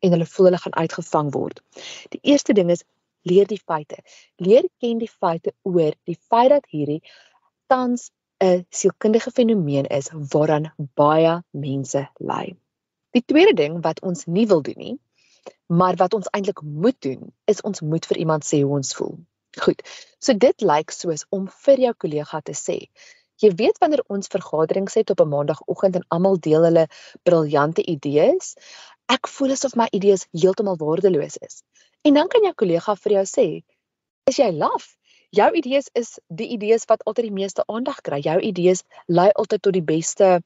en 0.06 0.12
hulle 0.16 0.30
voel 0.34 0.50
hulle 0.50 0.62
gaan 0.66 0.78
uitgevang 0.78 1.32
word. 1.34 1.62
Die 2.16 2.22
eerste 2.34 2.54
ding 2.54 2.72
is 2.74 2.84
leer 3.28 3.48
die 3.48 3.62
feite. 3.62 4.02
Leer 4.38 4.68
ken 4.82 5.02
die 5.04 5.12
feite 5.12 5.54
oor 5.64 5.94
die 6.10 6.20
feit 6.30 6.54
dat 6.56 6.70
hierdie 6.72 7.02
tans 7.68 8.12
'n 8.44 8.66
sielkundige 8.70 9.32
fenomeen 9.32 9.86
is 9.86 10.10
waaraan 10.34 10.74
baie 10.94 11.44
mense 11.52 12.10
ly. 12.18 12.56
Die 13.16 13.24
tweede 13.26 13.54
ding 13.54 13.82
wat 13.82 14.02
ons 14.02 14.26
nie 14.26 14.48
wil 14.48 14.62
doen 14.62 14.78
nie, 14.78 14.98
maar 15.66 15.96
wat 15.96 16.14
ons 16.14 16.30
eintlik 16.30 16.62
moet 16.62 17.02
doen, 17.02 17.34
is 17.46 17.62
ons 17.62 17.82
moet 17.82 18.06
vir 18.06 18.18
iemand 18.18 18.46
sê 18.46 18.62
hoe 18.62 18.76
ons 18.78 18.94
voel. 18.96 19.16
Goed. 19.62 19.82
So 20.20 20.34
dit 20.34 20.62
lyk 20.62 20.94
soos 20.94 21.26
om 21.30 21.48
vir 21.66 21.82
jou 21.86 21.94
kollega 22.06 22.42
te 22.42 22.54
sê. 22.54 22.78
Jy 23.42 23.52
weet 23.58 23.78
wanneer 23.82 24.04
ons 24.14 24.30
vergaderings 24.34 24.98
het 24.98 25.10
op 25.10 25.22
'n 25.22 25.30
maandagooggend 25.30 25.96
en 25.96 26.06
almal 26.08 26.38
deel 26.40 26.64
hulle 26.64 26.88
briljante 27.24 27.86
idees, 27.86 28.54
ek 29.10 29.28
voel 29.28 29.52
asof 29.52 29.76
my 29.76 29.88
idees 29.92 30.28
heeltemal 30.32 30.78
waardeloos 30.78 31.38
is. 31.38 31.64
En 32.02 32.14
dan 32.14 32.28
kan 32.28 32.44
jou 32.44 32.54
kollega 32.54 32.96
vir 32.96 33.12
jou 33.12 33.26
sê, 33.26 33.64
"Is 34.26 34.38
jy 34.38 34.52
laf? 34.52 34.97
Jou 35.36 35.52
idees 35.60 35.90
is 35.94 36.20
die 36.28 36.48
idees 36.56 36.86
wat 36.88 37.04
altyd 37.04 37.28
die 37.28 37.36
meeste 37.36 37.64
aandag 37.68 38.02
kry. 38.02 38.20
Jou 38.24 38.40
idees 38.40 38.84
lei 39.08 39.30
altyd 39.36 39.62
tot 39.62 39.74
die 39.74 39.84
beste 39.84 40.42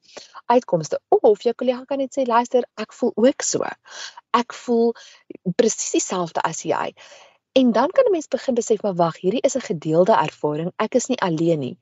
uitkomste." 0.50 0.98
Of 1.08 1.42
jou 1.42 1.54
kollega 1.54 1.84
kan 1.84 1.98
net 1.98 2.18
sê, 2.18 2.26
"Luister, 2.26 2.64
ek 2.76 2.92
voel 2.92 3.12
ook 3.14 3.42
so. 3.42 3.62
Ek 4.34 4.52
voel 4.52 4.94
presies 5.56 5.90
dieselfde 5.90 6.40
as 6.42 6.62
jy." 6.62 6.92
En 7.52 7.72
dan 7.72 7.90
kan 7.90 8.04
'n 8.04 8.10
mens 8.10 8.28
begin 8.28 8.54
besef 8.54 8.82
maar 8.82 8.94
wag, 8.94 9.16
hierdie 9.20 9.44
is 9.44 9.56
'n 9.56 9.60
gedeelde 9.60 10.12
ervaring. 10.12 10.72
Ek 10.76 10.94
is 10.94 11.06
nie 11.06 11.20
alleen 11.20 11.58
nie. 11.58 11.78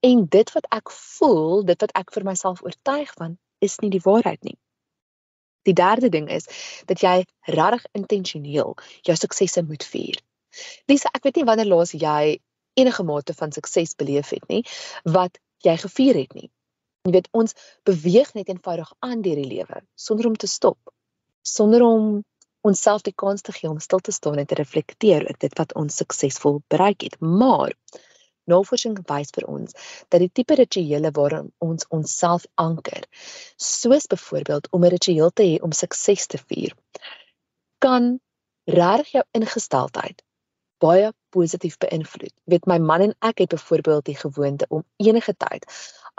En 0.00 0.26
dit 0.26 0.52
wat 0.52 0.66
ek 0.70 0.90
voel, 0.90 1.64
dit 1.64 1.80
wat 1.80 1.92
ek 1.92 2.12
vir 2.12 2.24
myself 2.24 2.62
oortuig 2.62 3.12
van, 3.12 3.38
is 3.58 3.78
nie 3.78 3.90
die 3.90 4.02
waarheid 4.04 4.42
nie. 4.42 4.58
Die 5.62 5.74
derde 5.74 6.08
ding 6.08 6.28
is 6.30 6.46
dat 6.86 7.00
jy 7.00 7.24
regtig 7.40 7.84
intentioneel 7.92 8.76
jou 9.02 9.16
suksesse 9.16 9.62
moet 9.62 9.84
vier. 9.84 10.18
Lisa, 10.90 11.10
ek 11.14 11.24
weet 11.26 11.40
nie 11.40 11.48
wanneer 11.48 11.70
laas 11.70 11.94
jy 11.96 12.40
enige 12.74 13.04
mate 13.04 13.34
van 13.34 13.52
sukses 13.52 13.94
beleef 14.00 14.32
het 14.32 14.44
nie 14.48 14.62
wat 15.04 15.38
jy 15.66 15.76
gevier 15.84 16.18
het 16.18 16.34
nie. 16.34 16.50
Jy 17.06 17.12
weet 17.16 17.28
ons 17.36 17.56
beweeg 17.88 18.32
net 18.34 18.48
eenvoudig 18.48 18.92
aan 19.00 19.22
deur 19.22 19.40
die 19.40 19.48
lewe 19.48 19.82
sonder 19.98 20.28
om 20.30 20.36
te 20.36 20.50
stop, 20.50 20.78
sonder 21.42 21.82
om 21.86 22.22
onsself 22.62 23.02
die 23.02 23.14
kans 23.18 23.42
te 23.42 23.52
gee 23.52 23.70
om 23.70 23.80
stil 23.82 23.98
te 23.98 24.14
staan 24.14 24.38
en 24.38 24.46
te 24.46 24.58
reflekteer 24.58 25.26
oor 25.26 25.38
dit 25.44 25.58
wat 25.58 25.74
ons 25.78 25.98
suksesvol 25.98 26.60
bereik 26.70 27.02
het. 27.02 27.18
Maar 27.20 27.74
navorsing 28.50 28.96
wys 29.10 29.34
vir 29.34 29.48
ons 29.50 29.74
dat 30.08 30.20
die 30.22 30.30
tipe 30.30 30.54
rituele 30.58 31.10
waarin 31.18 31.50
ons 31.62 31.86
onsself 31.90 32.46
anker, 32.62 33.02
soos 33.56 34.06
byvoorbeeld 34.10 34.68
om 34.70 34.84
'n 34.84 34.94
ritueel 34.94 35.30
te 35.30 35.42
hê 35.42 35.60
om 35.62 35.72
sukses 35.72 36.26
te 36.26 36.38
vier, 36.38 36.74
kan 37.78 38.20
regtig 38.66 39.12
jou 39.18 39.24
ingesteldheid 39.38 40.22
baie 40.84 41.12
positief 41.36 41.78
beïnvloed. 41.84 42.34
Weet 42.50 42.66
my 42.70 42.78
man 42.78 43.06
en 43.06 43.14
ek 43.30 43.44
het 43.44 43.54
byvoorbeeld 43.54 44.04
die 44.10 44.18
gewoonte 44.18 44.66
om 44.68 44.84
enige 44.96 45.34
tyd 45.44 45.66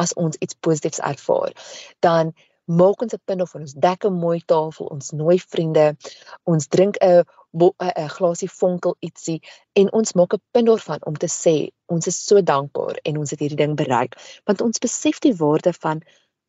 as 0.01 0.15
ons 0.17 0.39
iets 0.39 0.57
positiefs 0.59 1.03
ervaar, 1.03 1.53
dan 1.99 2.33
maak 2.65 3.01
ons 3.03 3.13
'n 3.13 3.21
punt 3.25 3.41
of 3.41 3.55
ons 3.55 3.73
dek 3.73 4.05
'n 4.05 4.19
mooi 4.25 4.39
tafel, 4.45 4.85
ons 4.85 5.11
nooi 5.11 5.37
vriende, 5.39 5.95
ons 6.43 6.67
drink 6.67 6.95
'n 7.01 7.23
'n 7.53 8.09
glasie 8.17 8.49
vonkel 8.49 8.95
ietsie 8.99 9.41
en 9.79 9.91
ons 9.93 10.13
maak 10.13 10.33
'n 10.33 10.41
punt 10.51 10.67
daarvan 10.67 10.99
om 11.09 11.15
te 11.15 11.27
sê 11.27 11.55
ons 11.85 12.07
is 12.07 12.25
so 12.25 12.41
dankbaar 12.41 12.95
en 13.03 13.17
ons 13.17 13.29
het 13.29 13.39
hierdie 13.39 13.61
ding 13.63 13.75
bereik, 13.75 14.15
want 14.45 14.61
ons 14.61 14.79
besef 14.79 15.19
die 15.19 15.35
waarde 15.35 15.73
van 15.73 16.01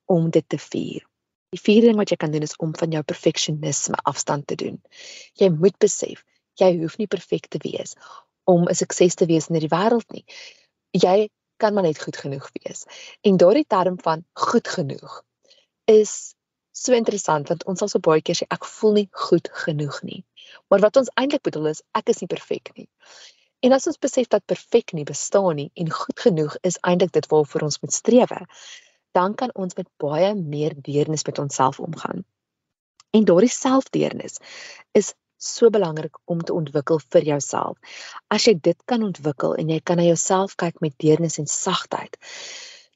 om 0.06 0.30
dit 0.30 0.49
te 0.49 0.59
vier. 0.59 1.02
Die 1.50 1.61
vierde 1.61 1.87
ding 1.87 1.97
wat 1.97 2.11
jy 2.11 2.16
kan 2.16 2.30
doen 2.30 2.42
is 2.42 2.56
om 2.56 2.73
van 2.75 2.90
jou 2.90 3.02
perfeksionisme 3.02 3.99
afstand 4.02 4.47
te 4.47 4.54
doen. 4.54 4.82
Jy 5.34 5.50
moet 5.50 5.76
besef, 5.78 6.25
jy 6.60 6.71
hoef 6.80 6.99
nie 6.99 7.10
perfek 7.10 7.49
te 7.49 7.60
wees 7.64 7.95
om 8.45 8.69
'n 8.69 8.75
sukses 8.75 9.14
te 9.14 9.26
wees 9.26 9.49
in 9.49 9.56
hierdie 9.56 9.75
wêreld 9.75 10.08
nie. 10.12 10.25
Jy 10.93 11.28
kan 11.56 11.75
maar 11.75 11.86
net 11.86 12.02
goed 12.02 12.17
genoeg 12.17 12.50
wees. 12.52 12.84
En 13.23 13.36
daardie 13.36 13.67
term 13.67 13.99
van 14.00 14.25
goed 14.32 14.69
genoeg 14.69 15.23
is 15.84 16.34
so 16.73 16.93
interessant 16.93 17.49
want 17.49 17.64
ons 17.71 17.78
sal 17.78 17.88
so 17.88 17.99
baie 17.99 18.23
keer 18.23 18.36
sê 18.36 18.47
ek 18.50 18.64
voel 18.64 18.93
nie 18.99 19.08
goed 19.26 19.49
genoeg 19.64 20.02
nie. 20.02 20.25
Maar 20.69 20.80
wat 20.86 20.97
ons 20.97 21.12
eintlik 21.21 21.43
bedoel 21.43 21.71
is 21.73 21.82
ek 21.93 22.08
is 22.08 22.21
nie 22.21 22.30
perfek 22.30 22.73
nie. 22.76 22.88
En 23.64 23.73
as 23.73 23.86
ons 23.86 23.99
besef 23.99 24.28
dat 24.28 24.45
perfek 24.47 24.93
nie 24.93 25.06
bestaan 25.08 25.56
nie 25.56 25.71
en 25.80 25.90
goed 25.90 26.21
genoeg 26.21 26.56
is 26.62 26.78
eintlik 26.82 27.14
dit 27.17 27.28
waarvoor 27.30 27.69
ons 27.71 27.80
moet 27.80 27.93
streef, 27.93 28.32
dan 29.17 29.34
kan 29.34 29.54
ons 29.54 29.76
met 29.78 29.88
baie 30.02 30.34
meer 30.34 30.75
deernis 30.76 31.25
met 31.25 31.38
onsself 31.38 31.80
omgaan. 31.80 32.25
En 33.14 33.25
daardie 33.25 33.52
selfdeernis 33.52 34.40
is 34.93 35.14
so 35.45 35.71
belangrik 35.71 36.19
om 36.25 36.41
te 36.41 36.54
ontwikkel 36.54 37.00
vir 37.15 37.26
jouself. 37.28 37.78
As 38.30 38.47
jy 38.49 38.54
dit 38.69 38.78
kan 38.91 39.02
ontwikkel 39.07 39.54
en 39.61 39.71
jy 39.73 39.80
kan 39.80 40.00
na 40.00 40.07
jouself 40.09 40.57
kyk 40.61 40.80
met 40.85 40.97
deernis 40.99 41.39
en 41.43 41.47
sagtheid, 41.50 42.17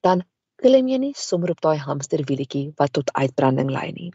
dan 0.07 0.25
klim 0.63 0.89
jy 0.91 0.99
nie 1.03 1.13
sommer 1.17 1.53
op 1.55 1.61
daai 1.65 1.79
hamsterwieletjie 1.79 2.73
wat 2.81 2.97
tot 2.99 3.13
uitbranding 3.15 3.71
lei 3.71 3.91
nie. 3.93 4.11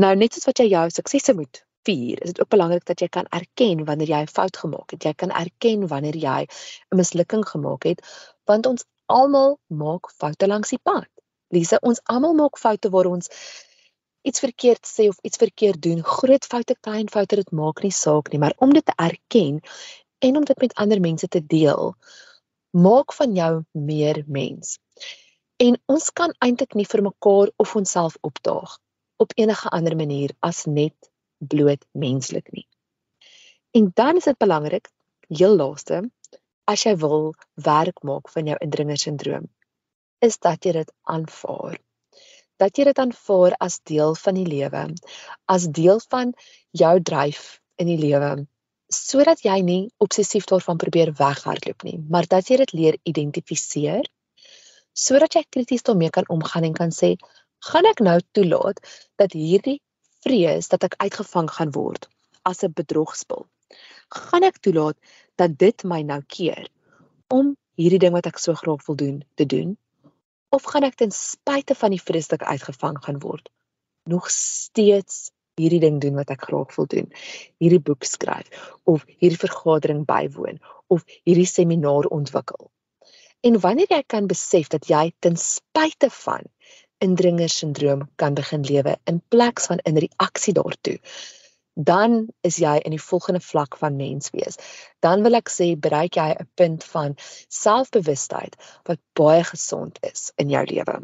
Nou 0.00 0.14
net 0.16 0.32
soos 0.32 0.48
wat 0.48 0.62
jy 0.62 0.70
jou 0.72 0.86
suksese 0.90 1.34
moet 1.36 1.64
vier, 1.86 2.20
is 2.22 2.32
dit 2.32 2.40
ook 2.40 2.50
belangrik 2.54 2.84
dat 2.88 3.02
jy 3.02 3.08
kan 3.12 3.26
erken 3.38 3.84
wanneer 3.84 4.08
jy 4.08 4.22
'n 4.22 4.34
fout 4.36 4.56
gemaak 4.56 4.94
het. 4.94 5.04
Jy 5.04 5.12
kan 5.12 5.30
erken 5.30 5.86
wanneer 5.88 6.16
jy 6.16 6.46
'n 6.46 6.96
mislukking 6.96 7.44
gemaak 7.48 7.84
het, 7.84 8.00
want 8.46 8.66
ons 8.66 8.84
almal 9.06 9.58
maak 9.66 10.10
foute 10.18 10.46
langs 10.46 10.70
die 10.70 10.78
pad. 10.82 11.08
Lise, 11.52 11.78
ons 11.82 12.00
almal 12.04 12.34
maak 12.34 12.58
foute 12.58 12.90
waar 12.90 13.06
ons 13.06 13.28
iets 14.22 14.40
verkeerd 14.40 14.86
sê 14.86 15.08
of 15.08 15.18
iets 15.22 15.40
verkeerd 15.40 15.82
doen. 15.82 16.02
Groot 16.04 16.44
foute, 16.44 16.76
klein 16.80 17.08
foute, 17.10 17.36
dit 17.36 17.50
maak 17.50 17.82
nie 17.82 17.94
saak 17.94 18.30
nie, 18.32 18.40
maar 18.42 18.54
om 18.56 18.72
dit 18.72 18.84
te 18.84 18.94
erken 18.96 19.60
en 20.18 20.36
om 20.36 20.44
dit 20.44 20.60
met 20.60 20.74
ander 20.74 21.00
mense 21.00 21.28
te 21.28 21.42
deel, 21.46 21.94
maak 22.70 23.12
van 23.12 23.34
jou 23.34 23.52
meer 23.72 24.22
mens. 24.26 24.78
En 25.62 25.78
ons 25.86 26.10
kan 26.10 26.34
eintlik 26.38 26.74
nie 26.78 26.86
vir 26.86 27.02
mekaar 27.02 27.50
of 27.62 27.74
onsself 27.76 28.16
opdaag 28.20 28.78
op 29.22 29.34
enige 29.38 29.68
ander 29.68 29.96
manier 29.96 30.34
as 30.40 30.64
net 30.66 31.10
bloot 31.38 31.84
menslik 31.92 32.50
nie. 32.52 32.66
En 33.70 33.90
dan 33.94 34.16
is 34.16 34.28
dit 34.30 34.38
belangrik, 34.38 34.88
heel 35.28 35.56
laaste, 35.56 36.02
as 36.70 36.84
jy 36.86 36.94
wil 37.02 37.32
werk 37.54 38.02
maak 38.06 38.30
van 38.32 38.50
jou 38.50 38.58
indringersindroom, 38.64 39.48
is 40.22 40.38
dat 40.38 40.64
jy 40.64 40.74
dit 40.78 40.92
aanvaar. 41.02 41.78
Dat 42.60 42.76
jy 42.76 42.84
dit 42.90 42.98
aanvaar 42.98 43.56
as 43.58 43.80
deel 43.88 44.14
van 44.14 44.34
die 44.34 44.46
lewe, 44.46 44.86
as 45.46 45.68
deel 45.80 46.00
van 46.12 46.34
jou 46.70 46.94
dryf 47.00 47.60
in 47.76 47.86
die 47.86 47.98
lewe, 47.98 48.46
sodat 48.92 49.40
jy 49.44 49.60
nie 49.64 49.82
obsessief 50.04 50.44
daarvan 50.50 50.80
probeer 50.80 51.14
weghardloop 51.18 51.82
nie, 51.88 51.98
maar 52.08 52.28
dat 52.28 52.50
jy 52.50 52.60
dit 52.64 52.72
leer 52.72 52.98
identifiseer 53.08 54.04
sodat 54.92 55.36
jy 55.36 55.42
krities 55.48 55.84
daarmee 55.88 56.12
kan 56.12 56.28
omgaan 56.28 56.66
en 56.68 56.74
kan 56.76 56.90
sê, 56.92 57.14
gaan 57.64 57.88
ek 57.88 58.02
nou 58.04 58.18
toelaat 58.36 58.80
dat 59.20 59.32
hierdie 59.32 59.80
vrees 60.24 60.68
dat 60.68 60.84
ek 60.84 60.98
uitgevang 61.00 61.48
gaan 61.56 61.72
word 61.72 62.08
as 62.44 62.62
'n 62.62 62.72
bedrogspel. 62.76 63.46
Gaan 64.12 64.44
ek 64.44 64.60
toelaat 64.60 64.98
dat 65.36 65.56
dit 65.58 65.84
my 65.84 66.02
nou 66.02 66.20
keer 66.28 66.68
om 67.28 67.56
hierdie 67.80 67.98
ding 67.98 68.12
wat 68.12 68.26
ek 68.26 68.38
so 68.38 68.54
graag 68.54 68.84
wil 68.86 68.96
doen 68.96 69.24
te 69.36 69.46
doen? 69.46 69.76
Of 70.52 70.66
gaan 70.68 70.84
ek 70.84 70.98
ten 71.00 71.12
spyte 71.16 71.74
van 71.80 71.94
die 71.94 72.02
vrees 72.02 72.28
dat 72.28 72.42
ek 72.44 72.58
uitgevang 72.58 72.98
gaan 73.04 73.20
word 73.24 73.48
nog 74.10 74.26
steeds 74.34 75.30
hierdie 75.60 75.80
ding 75.80 76.00
doen 76.02 76.18
wat 76.18 76.32
ek 76.34 76.44
graag 76.48 76.74
wil 76.76 76.88
doen? 76.92 77.08
Hierdie 77.62 77.80
boek 77.80 78.04
skryf 78.04 78.48
of 78.90 79.06
hierdie 79.08 79.40
vergadering 79.40 80.02
bywoon 80.08 80.60
of 80.92 81.04
hierdie 81.24 81.48
seminar 81.48 82.08
ontwikkel? 82.12 82.68
En 83.42 83.56
wanneer 83.64 83.90
jy 83.90 84.02
kan 84.14 84.28
besef 84.30 84.68
dat 84.74 84.88
jy 84.90 85.06
ten 85.24 85.38
spyte 85.40 86.10
van 86.22 86.44
indringersindroom 87.02 88.04
kan 88.20 88.36
begin 88.38 88.66
lewe 88.68 88.98
in 89.10 89.22
plaas 89.34 89.70
van 89.70 89.80
in 89.88 89.98
reaksie 90.04 90.54
daartoe, 90.54 90.98
dan 91.74 92.28
is 92.40 92.56
jy 92.56 92.76
in 92.84 92.90
die 92.90 93.02
volgende 93.02 93.40
vlak 93.40 93.76
van 93.76 93.96
mens 93.96 94.30
wees. 94.30 94.58
Dan 95.00 95.22
wil 95.22 95.34
ek 95.34 95.48
sê 95.48 95.72
bereik 95.76 96.16
jy 96.16 96.28
'n 96.34 96.48
punt 96.54 96.84
van 96.84 97.16
selfbewustheid 97.48 98.56
wat 98.84 99.00
baie 99.14 99.44
gesond 99.44 99.98
is 100.02 100.32
in 100.36 100.48
jou 100.50 100.64
lewe. 100.64 101.02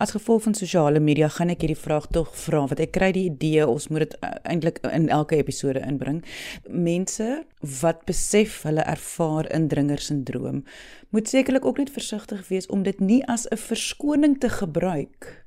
As 0.00 0.10
gevolg 0.10 0.42
van 0.42 0.54
sosiale 0.54 1.00
media 1.00 1.28
gaan 1.28 1.50
ek 1.52 1.60
hierdie 1.60 1.82
vraag 1.82 2.06
tog 2.08 2.30
vra 2.32 2.62
want 2.70 2.80
ek 2.80 2.94
kry 2.94 3.10
die 3.12 3.26
idee 3.28 3.66
ons 3.68 3.90
moet 3.92 4.06
dit 4.06 4.14
uh, 4.24 4.30
eintlik 4.48 4.78
in 4.88 5.10
elke 5.12 5.36
episode 5.36 5.82
inbring. 5.84 6.22
Mense 6.64 7.44
wat 7.82 8.06
besef 8.08 8.62
hulle 8.62 8.80
ervaar 8.80 9.50
indringersindroom 9.52 10.64
moet 11.10 11.28
sekerlik 11.28 11.64
ook 11.68 11.82
net 11.82 11.92
versigtig 11.92 12.48
wees 12.48 12.70
om 12.72 12.82
dit 12.82 13.00
nie 13.00 13.20
as 13.26 13.44
'n 13.50 13.60
verskoning 13.60 14.38
te 14.40 14.48
gebruik 14.48 15.39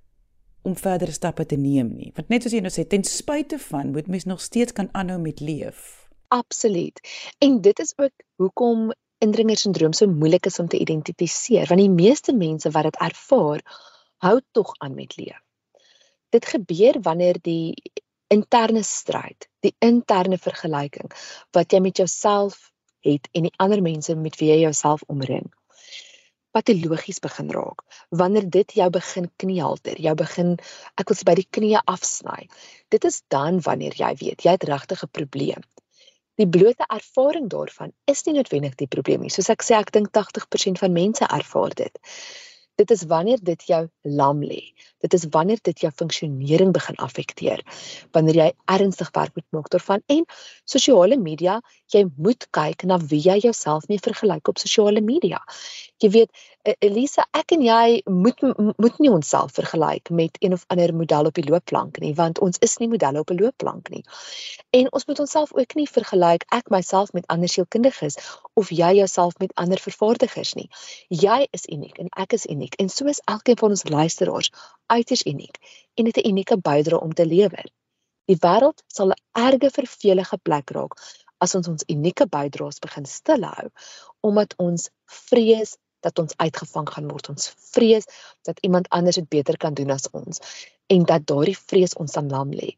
om 0.64 0.76
verdere 0.80 1.12
stappe 1.12 1.46
te 1.46 1.58
neem 1.60 1.92
nie. 1.96 2.12
Want 2.16 2.32
net 2.32 2.46
soos 2.46 2.56
jy 2.56 2.62
nou 2.64 2.72
sê 2.74 2.86
ten 2.88 3.04
spyte 3.08 3.60
van 3.70 3.92
moet 3.96 4.10
mens 4.12 4.28
nog 4.30 4.42
steeds 4.42 4.76
kan 4.76 4.90
aanhou 4.92 5.20
met 5.22 5.40
leef. 5.44 6.08
Absoluut. 6.34 7.00
En 7.44 7.62
dit 7.62 7.80
is 7.80 7.94
ook 7.96 8.26
hoekom 8.42 8.92
indringersindroom 9.24 9.94
so 9.94 10.08
moeilik 10.08 10.46
is 10.46 10.60
om 10.60 10.68
te 10.68 10.80
identifiseer, 10.80 11.68
want 11.70 11.80
die 11.80 11.92
meeste 11.92 12.36
mense 12.36 12.72
wat 12.76 12.90
dit 12.90 13.00
ervaar, 13.00 13.64
hou 14.24 14.40
tog 14.52 14.74
aan 14.84 14.96
met 14.96 15.16
leef. 15.18 15.40
Dit 16.34 16.48
gebeur 16.50 16.98
wanneer 17.06 17.38
die 17.42 17.76
interne 18.34 18.84
stryd, 18.84 19.48
die 19.62 19.76
interne 19.80 20.40
vergelyking 20.42 21.12
wat 21.54 21.72
jy 21.72 21.84
met 21.86 22.00
jouself 22.02 22.72
het 23.06 23.28
en 23.32 23.46
die 23.48 23.54
ander 23.62 23.84
mense 23.84 24.16
met 24.16 24.40
wie 24.40 24.50
jy 24.50 24.64
jouself 24.64 25.04
omring 25.12 25.52
patologies 26.54 27.20
begin 27.24 27.52
raak. 27.52 27.84
Wanneer 28.10 28.46
dit 28.50 28.76
jou 28.78 28.90
begin 28.94 29.30
kniehalter, 29.42 30.00
jou 30.00 30.16
begin 30.16 30.56
ek 31.02 31.10
wil 31.10 31.18
sê 31.18 31.28
by 31.30 31.38
die 31.40 31.50
knie 31.58 31.78
afsny. 31.84 32.48
Dit 32.94 33.08
is 33.10 33.24
dan 33.34 33.62
wanneer 33.66 33.98
jy 33.98 34.14
weet 34.22 34.46
jy 34.46 34.56
het 34.58 34.68
regtig 34.70 35.04
'n 35.04 35.16
probleem. 35.20 35.64
Die 36.42 36.50
blote 36.50 36.86
ervaring 36.90 37.50
daarvan 37.50 37.92
is 38.10 38.24
nie 38.26 38.34
noodwendig 38.38 38.76
die 38.80 38.90
probleem 38.90 39.22
nie. 39.22 39.30
Soos 39.30 39.52
ek 39.54 39.62
sê, 39.62 39.78
ek 39.78 39.92
dink 39.94 40.10
80% 40.18 40.82
van 40.82 40.94
mense 40.94 41.28
ervaar 41.30 41.76
dit. 41.78 42.00
Dit 42.76 42.92
is 42.92 43.04
wanneer 43.06 43.38
dit 43.42 43.64
jou 43.70 43.82
lam 44.02 44.42
lê. 44.44 44.62
Dit 45.06 45.14
is 45.14 45.26
wanneer 45.30 45.60
dit 45.62 45.80
jou 45.86 45.92
funksionering 45.94 46.72
begin 46.74 46.96
affekteer. 47.06 47.62
Wanneer 48.12 48.40
jy 48.40 48.50
ernstig 48.66 49.12
werk 49.14 49.36
moet 49.36 49.46
maak 49.54 49.70
daarvan 49.70 50.02
en 50.16 50.26
sosiale 50.66 51.20
media, 51.22 51.60
jy 51.94 52.06
moet 52.18 52.48
kyk 52.50 52.88
na 52.90 52.98
wie 52.98 53.22
jy 53.22 53.38
jouself 53.46 53.86
mee 53.92 54.02
vergelyk 54.02 54.50
op 54.50 54.58
sosiale 54.58 55.02
media. 55.06 55.44
Jy 56.02 56.10
weet, 56.18 56.46
Elisa, 56.64 57.26
ek 57.36 57.52
en 57.58 57.64
jy 57.66 57.88
moet 58.08 58.40
moet 58.80 59.00
nie 59.04 59.10
onsself 59.12 59.52
vergelyk 59.58 60.10
met 60.20 60.38
een 60.40 60.54
of 60.56 60.62
ander 60.72 60.94
model 60.96 61.28
op 61.28 61.36
die 61.36 61.44
loopplank 61.44 62.00
nie, 62.00 62.14
want 62.16 62.40
ons 62.46 62.62
is 62.64 62.78
nie 62.80 62.88
modelle 62.88 63.20
op 63.20 63.34
'n 63.34 63.40
loopplank 63.42 63.90
nie. 63.92 64.04
En 64.80 64.88
ons 64.94 65.06
moet 65.06 65.20
onsself 65.20 65.52
ook 65.54 65.76
nie 65.76 65.88
vergelyk 65.96 66.46
ek 66.60 66.70
myself 66.70 67.12
met 67.14 67.28
ander 67.28 67.52
sielkundiges 67.52 68.16
of 68.54 68.72
jy 68.72 68.94
jouself 69.02 69.36
met 69.44 69.52
ander 69.56 69.80
vervaardigers 69.88 70.54
nie. 70.54 70.70
Jy 71.10 71.48
is 71.52 71.68
uniek 71.68 72.00
en 72.00 72.08
ek 72.16 72.34
is 72.40 72.46
uniek 72.46 72.80
en 72.80 72.90
so 72.90 73.12
is 73.12 73.22
elkeen 73.26 73.58
van 73.58 73.76
ons 73.76 73.84
luisteraars 73.84 74.52
uiters 74.88 75.26
uniek 75.26 75.60
en 75.94 76.06
het 76.06 76.18
'n 76.18 76.28
unieke 76.30 76.58
bydrae 76.58 77.00
om 77.00 77.14
te 77.14 77.26
lewer. 77.26 77.68
Die 78.32 78.40
wêreld 78.40 78.84
sal 78.88 79.12
'n 79.12 79.22
erge 79.36 79.70
vervelige 79.70 80.38
plek 80.38 80.70
raak 80.70 80.96
as 81.44 81.56
ons 81.56 81.68
ons 81.68 81.84
unieke 81.88 82.26
bydraes 82.26 82.80
begin 82.80 83.06
stilhou 83.06 83.70
omdat 84.22 84.54
ons 84.58 84.90
vrees 85.06 85.78
dat 86.04 86.20
ons 86.20 86.36
uitgevang 86.38 86.90
gaan 86.90 87.08
word. 87.12 87.30
Ons 87.34 87.50
vrees 87.74 88.08
dat 88.48 88.60
iemand 88.68 88.90
anders 88.90 89.20
dit 89.22 89.30
beter 89.30 89.58
kan 89.58 89.74
doen 89.74 89.94
as 89.96 90.10
ons 90.12 90.42
en 90.92 91.06
dat 91.08 91.26
daardie 91.28 91.58
vrees 91.58 91.96
ons 91.96 92.18
aan 92.20 92.30
lam 92.30 92.52
lê. 92.52 92.76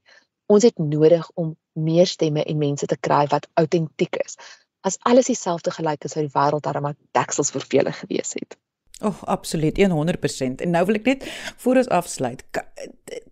Ons 0.52 0.64
het 0.64 0.78
nodig 0.78 1.26
om 1.34 1.56
meer 1.74 2.08
stemme 2.08 2.44
en 2.44 2.62
mense 2.62 2.86
te 2.86 2.98
kry 3.08 3.26
wat 3.34 3.50
autentiek 3.62 4.22
is. 4.22 4.38
As 4.86 5.00
alles 5.10 5.32
dieselfde 5.32 5.74
gelyk 5.74 6.06
is, 6.06 6.14
sou 6.14 6.22
die 6.22 6.36
wêreld 6.36 6.64
darem 6.68 6.92
deksels 7.18 7.52
vervelig 7.56 7.98
gewees 8.04 8.36
het. 8.38 8.58
O, 9.02 9.10
oh, 9.10 9.24
absoluut 9.24 9.78
100%. 9.78 10.62
En 10.64 10.72
nou 10.72 10.86
wil 10.86 11.02
ek 11.02 11.10
net 11.10 11.26
voor 11.60 11.82
ons 11.82 11.90
afsluit. 11.92 12.46
Kan, 12.56 12.70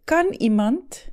kan 0.09 0.33
iemand 0.43 1.05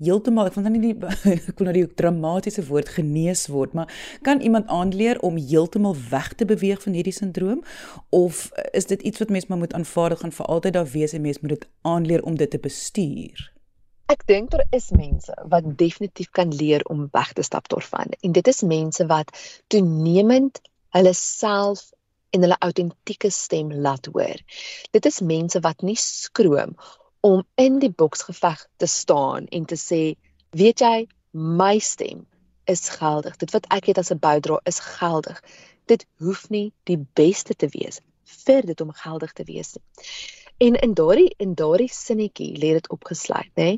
heeltemal 0.00 0.48
ek 0.48 0.56
wil 0.56 0.66
nou 0.66 0.72
nie 0.74 0.82
die 0.90 1.12
ek 1.50 1.60
wil 1.60 1.68
nou 1.68 1.76
die 1.76 1.86
dramatiese 2.00 2.64
woord 2.68 2.90
genees 2.96 3.46
word, 3.52 3.76
maar 3.76 3.92
kan 4.26 4.40
iemand 4.40 4.70
aanleer 4.72 5.20
om 5.26 5.38
heeltemal 5.38 5.96
weg 6.10 6.32
te 6.40 6.48
beweeg 6.48 6.82
van 6.84 6.96
hierdie 6.96 7.16
sindroom 7.16 7.62
of 8.16 8.48
is 8.72 8.88
dit 8.90 9.02
iets 9.02 9.22
wat 9.22 9.32
mens 9.34 9.48
maar 9.50 9.60
moet 9.60 9.76
aanvaar 9.76 10.16
gaan 10.16 10.34
vir 10.34 10.52
altyd 10.56 10.78
daar 10.78 10.90
wees 10.96 11.14
en 11.16 11.24
mens 11.26 11.40
moet 11.40 11.56
dit 11.58 11.68
aanleer 11.82 12.24
om 12.24 12.36
dit 12.40 12.50
te 12.50 12.58
bestuur? 12.58 13.46
Ek 14.10 14.24
dink 14.26 14.50
daar 14.50 14.64
is 14.74 14.88
mense 14.90 15.34
wat 15.52 15.68
definitief 15.78 16.32
kan 16.34 16.50
leer 16.50 16.82
om 16.90 17.06
weg 17.14 17.32
te 17.36 17.44
stap 17.46 17.68
daarvan 17.70 18.16
en 18.20 18.32
dit 18.34 18.48
is 18.50 18.64
mense 18.66 19.06
wat 19.06 19.30
toenemend 19.70 20.58
hulle 20.96 21.12
self 21.14 21.90
en 22.34 22.46
hulle 22.46 22.58
autentieke 22.62 23.30
stem 23.30 23.70
laat 23.84 24.06
hoor. 24.10 24.38
Dit 24.94 25.06
is 25.06 25.20
mense 25.20 25.60
wat 25.62 25.82
nie 25.86 25.98
skroom 25.98 26.74
om 27.20 27.44
in 27.54 27.78
die 27.78 27.92
boksgeveg 27.92 28.66
te 28.76 28.86
staan 28.86 29.46
en 29.46 29.64
te 29.64 29.76
sê, 29.76 30.16
weet 30.56 30.80
jy, 30.80 31.06
my 31.32 31.78
stem 31.78 32.26
is 32.70 32.88
geldig. 32.88 33.36
Dit 33.36 33.52
wat 33.56 33.66
ek 33.74 33.90
het 33.90 33.98
as 33.98 34.10
'n 34.10 34.18
boudra 34.18 34.60
is 34.64 34.80
geldig. 34.80 35.42
Dit 35.86 36.06
hoef 36.18 36.48
nie 36.50 36.72
die 36.84 36.98
beste 37.14 37.54
te 37.54 37.68
wees 37.68 38.00
vir 38.24 38.62
dit 38.62 38.80
om 38.80 38.92
geldig 38.92 39.32
te 39.32 39.44
wees 39.44 39.74
nie. 39.74 39.84
En 40.58 40.74
in 40.74 40.94
daardie 40.94 41.34
in 41.38 41.54
daardie 41.54 41.92
sinnetjie 41.92 42.52
lê 42.58 42.72
dit 42.76 42.88
opgesluit, 42.88 43.50
nê? 43.56 43.76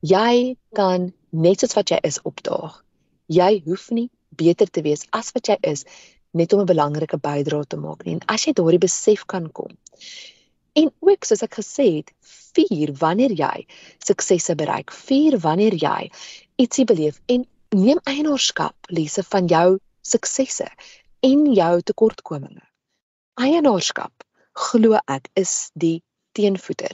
Jy 0.00 0.56
kan 0.72 1.12
net 1.30 1.60
soos 1.60 1.74
wat 1.74 1.90
jy 1.90 1.98
is 2.02 2.20
opdaag. 2.22 2.84
Jy 3.26 3.62
hoef 3.64 3.90
nie 3.90 4.10
beter 4.28 4.70
te 4.70 4.82
wees 4.82 5.06
as 5.10 5.32
wat 5.32 5.48
jy 5.48 5.56
is 5.62 5.84
net 6.30 6.52
om 6.52 6.60
'n 6.60 6.72
belangrike 6.72 7.18
bydrae 7.18 7.66
te 7.66 7.76
maak 7.76 8.04
nie. 8.04 8.14
En 8.14 8.22
as 8.26 8.44
jy 8.44 8.52
daardie 8.52 8.84
besef 8.86 9.24
kan 9.26 9.52
kom. 9.52 9.72
En 10.76 10.90
ook 11.00 11.24
soos 11.24 11.42
ek 11.46 11.56
gesê 11.58 11.86
het, 11.98 12.12
vier 12.56 12.92
wanneer 13.00 13.32
jy 13.36 13.64
suksesse 14.04 14.54
bereik, 14.60 14.92
vier 14.92 15.38
wanneer 15.40 15.76
jy 15.80 16.10
ietsie 16.60 16.84
beleef 16.88 17.20
en 17.32 17.46
neem 17.76 18.00
eienaarskap 18.04 18.90
lesse 18.92 19.24
van 19.32 19.48
jou 19.52 19.78
suksesse 20.06 20.68
en 21.26 21.46
jou 21.56 21.74
tekortkominge. 21.90 22.62
Eienaarskap, 23.40 24.24
glo 24.68 25.00
ek, 25.12 25.30
is 25.36 25.70
die 25.74 26.00
teenvoeter 26.36 26.92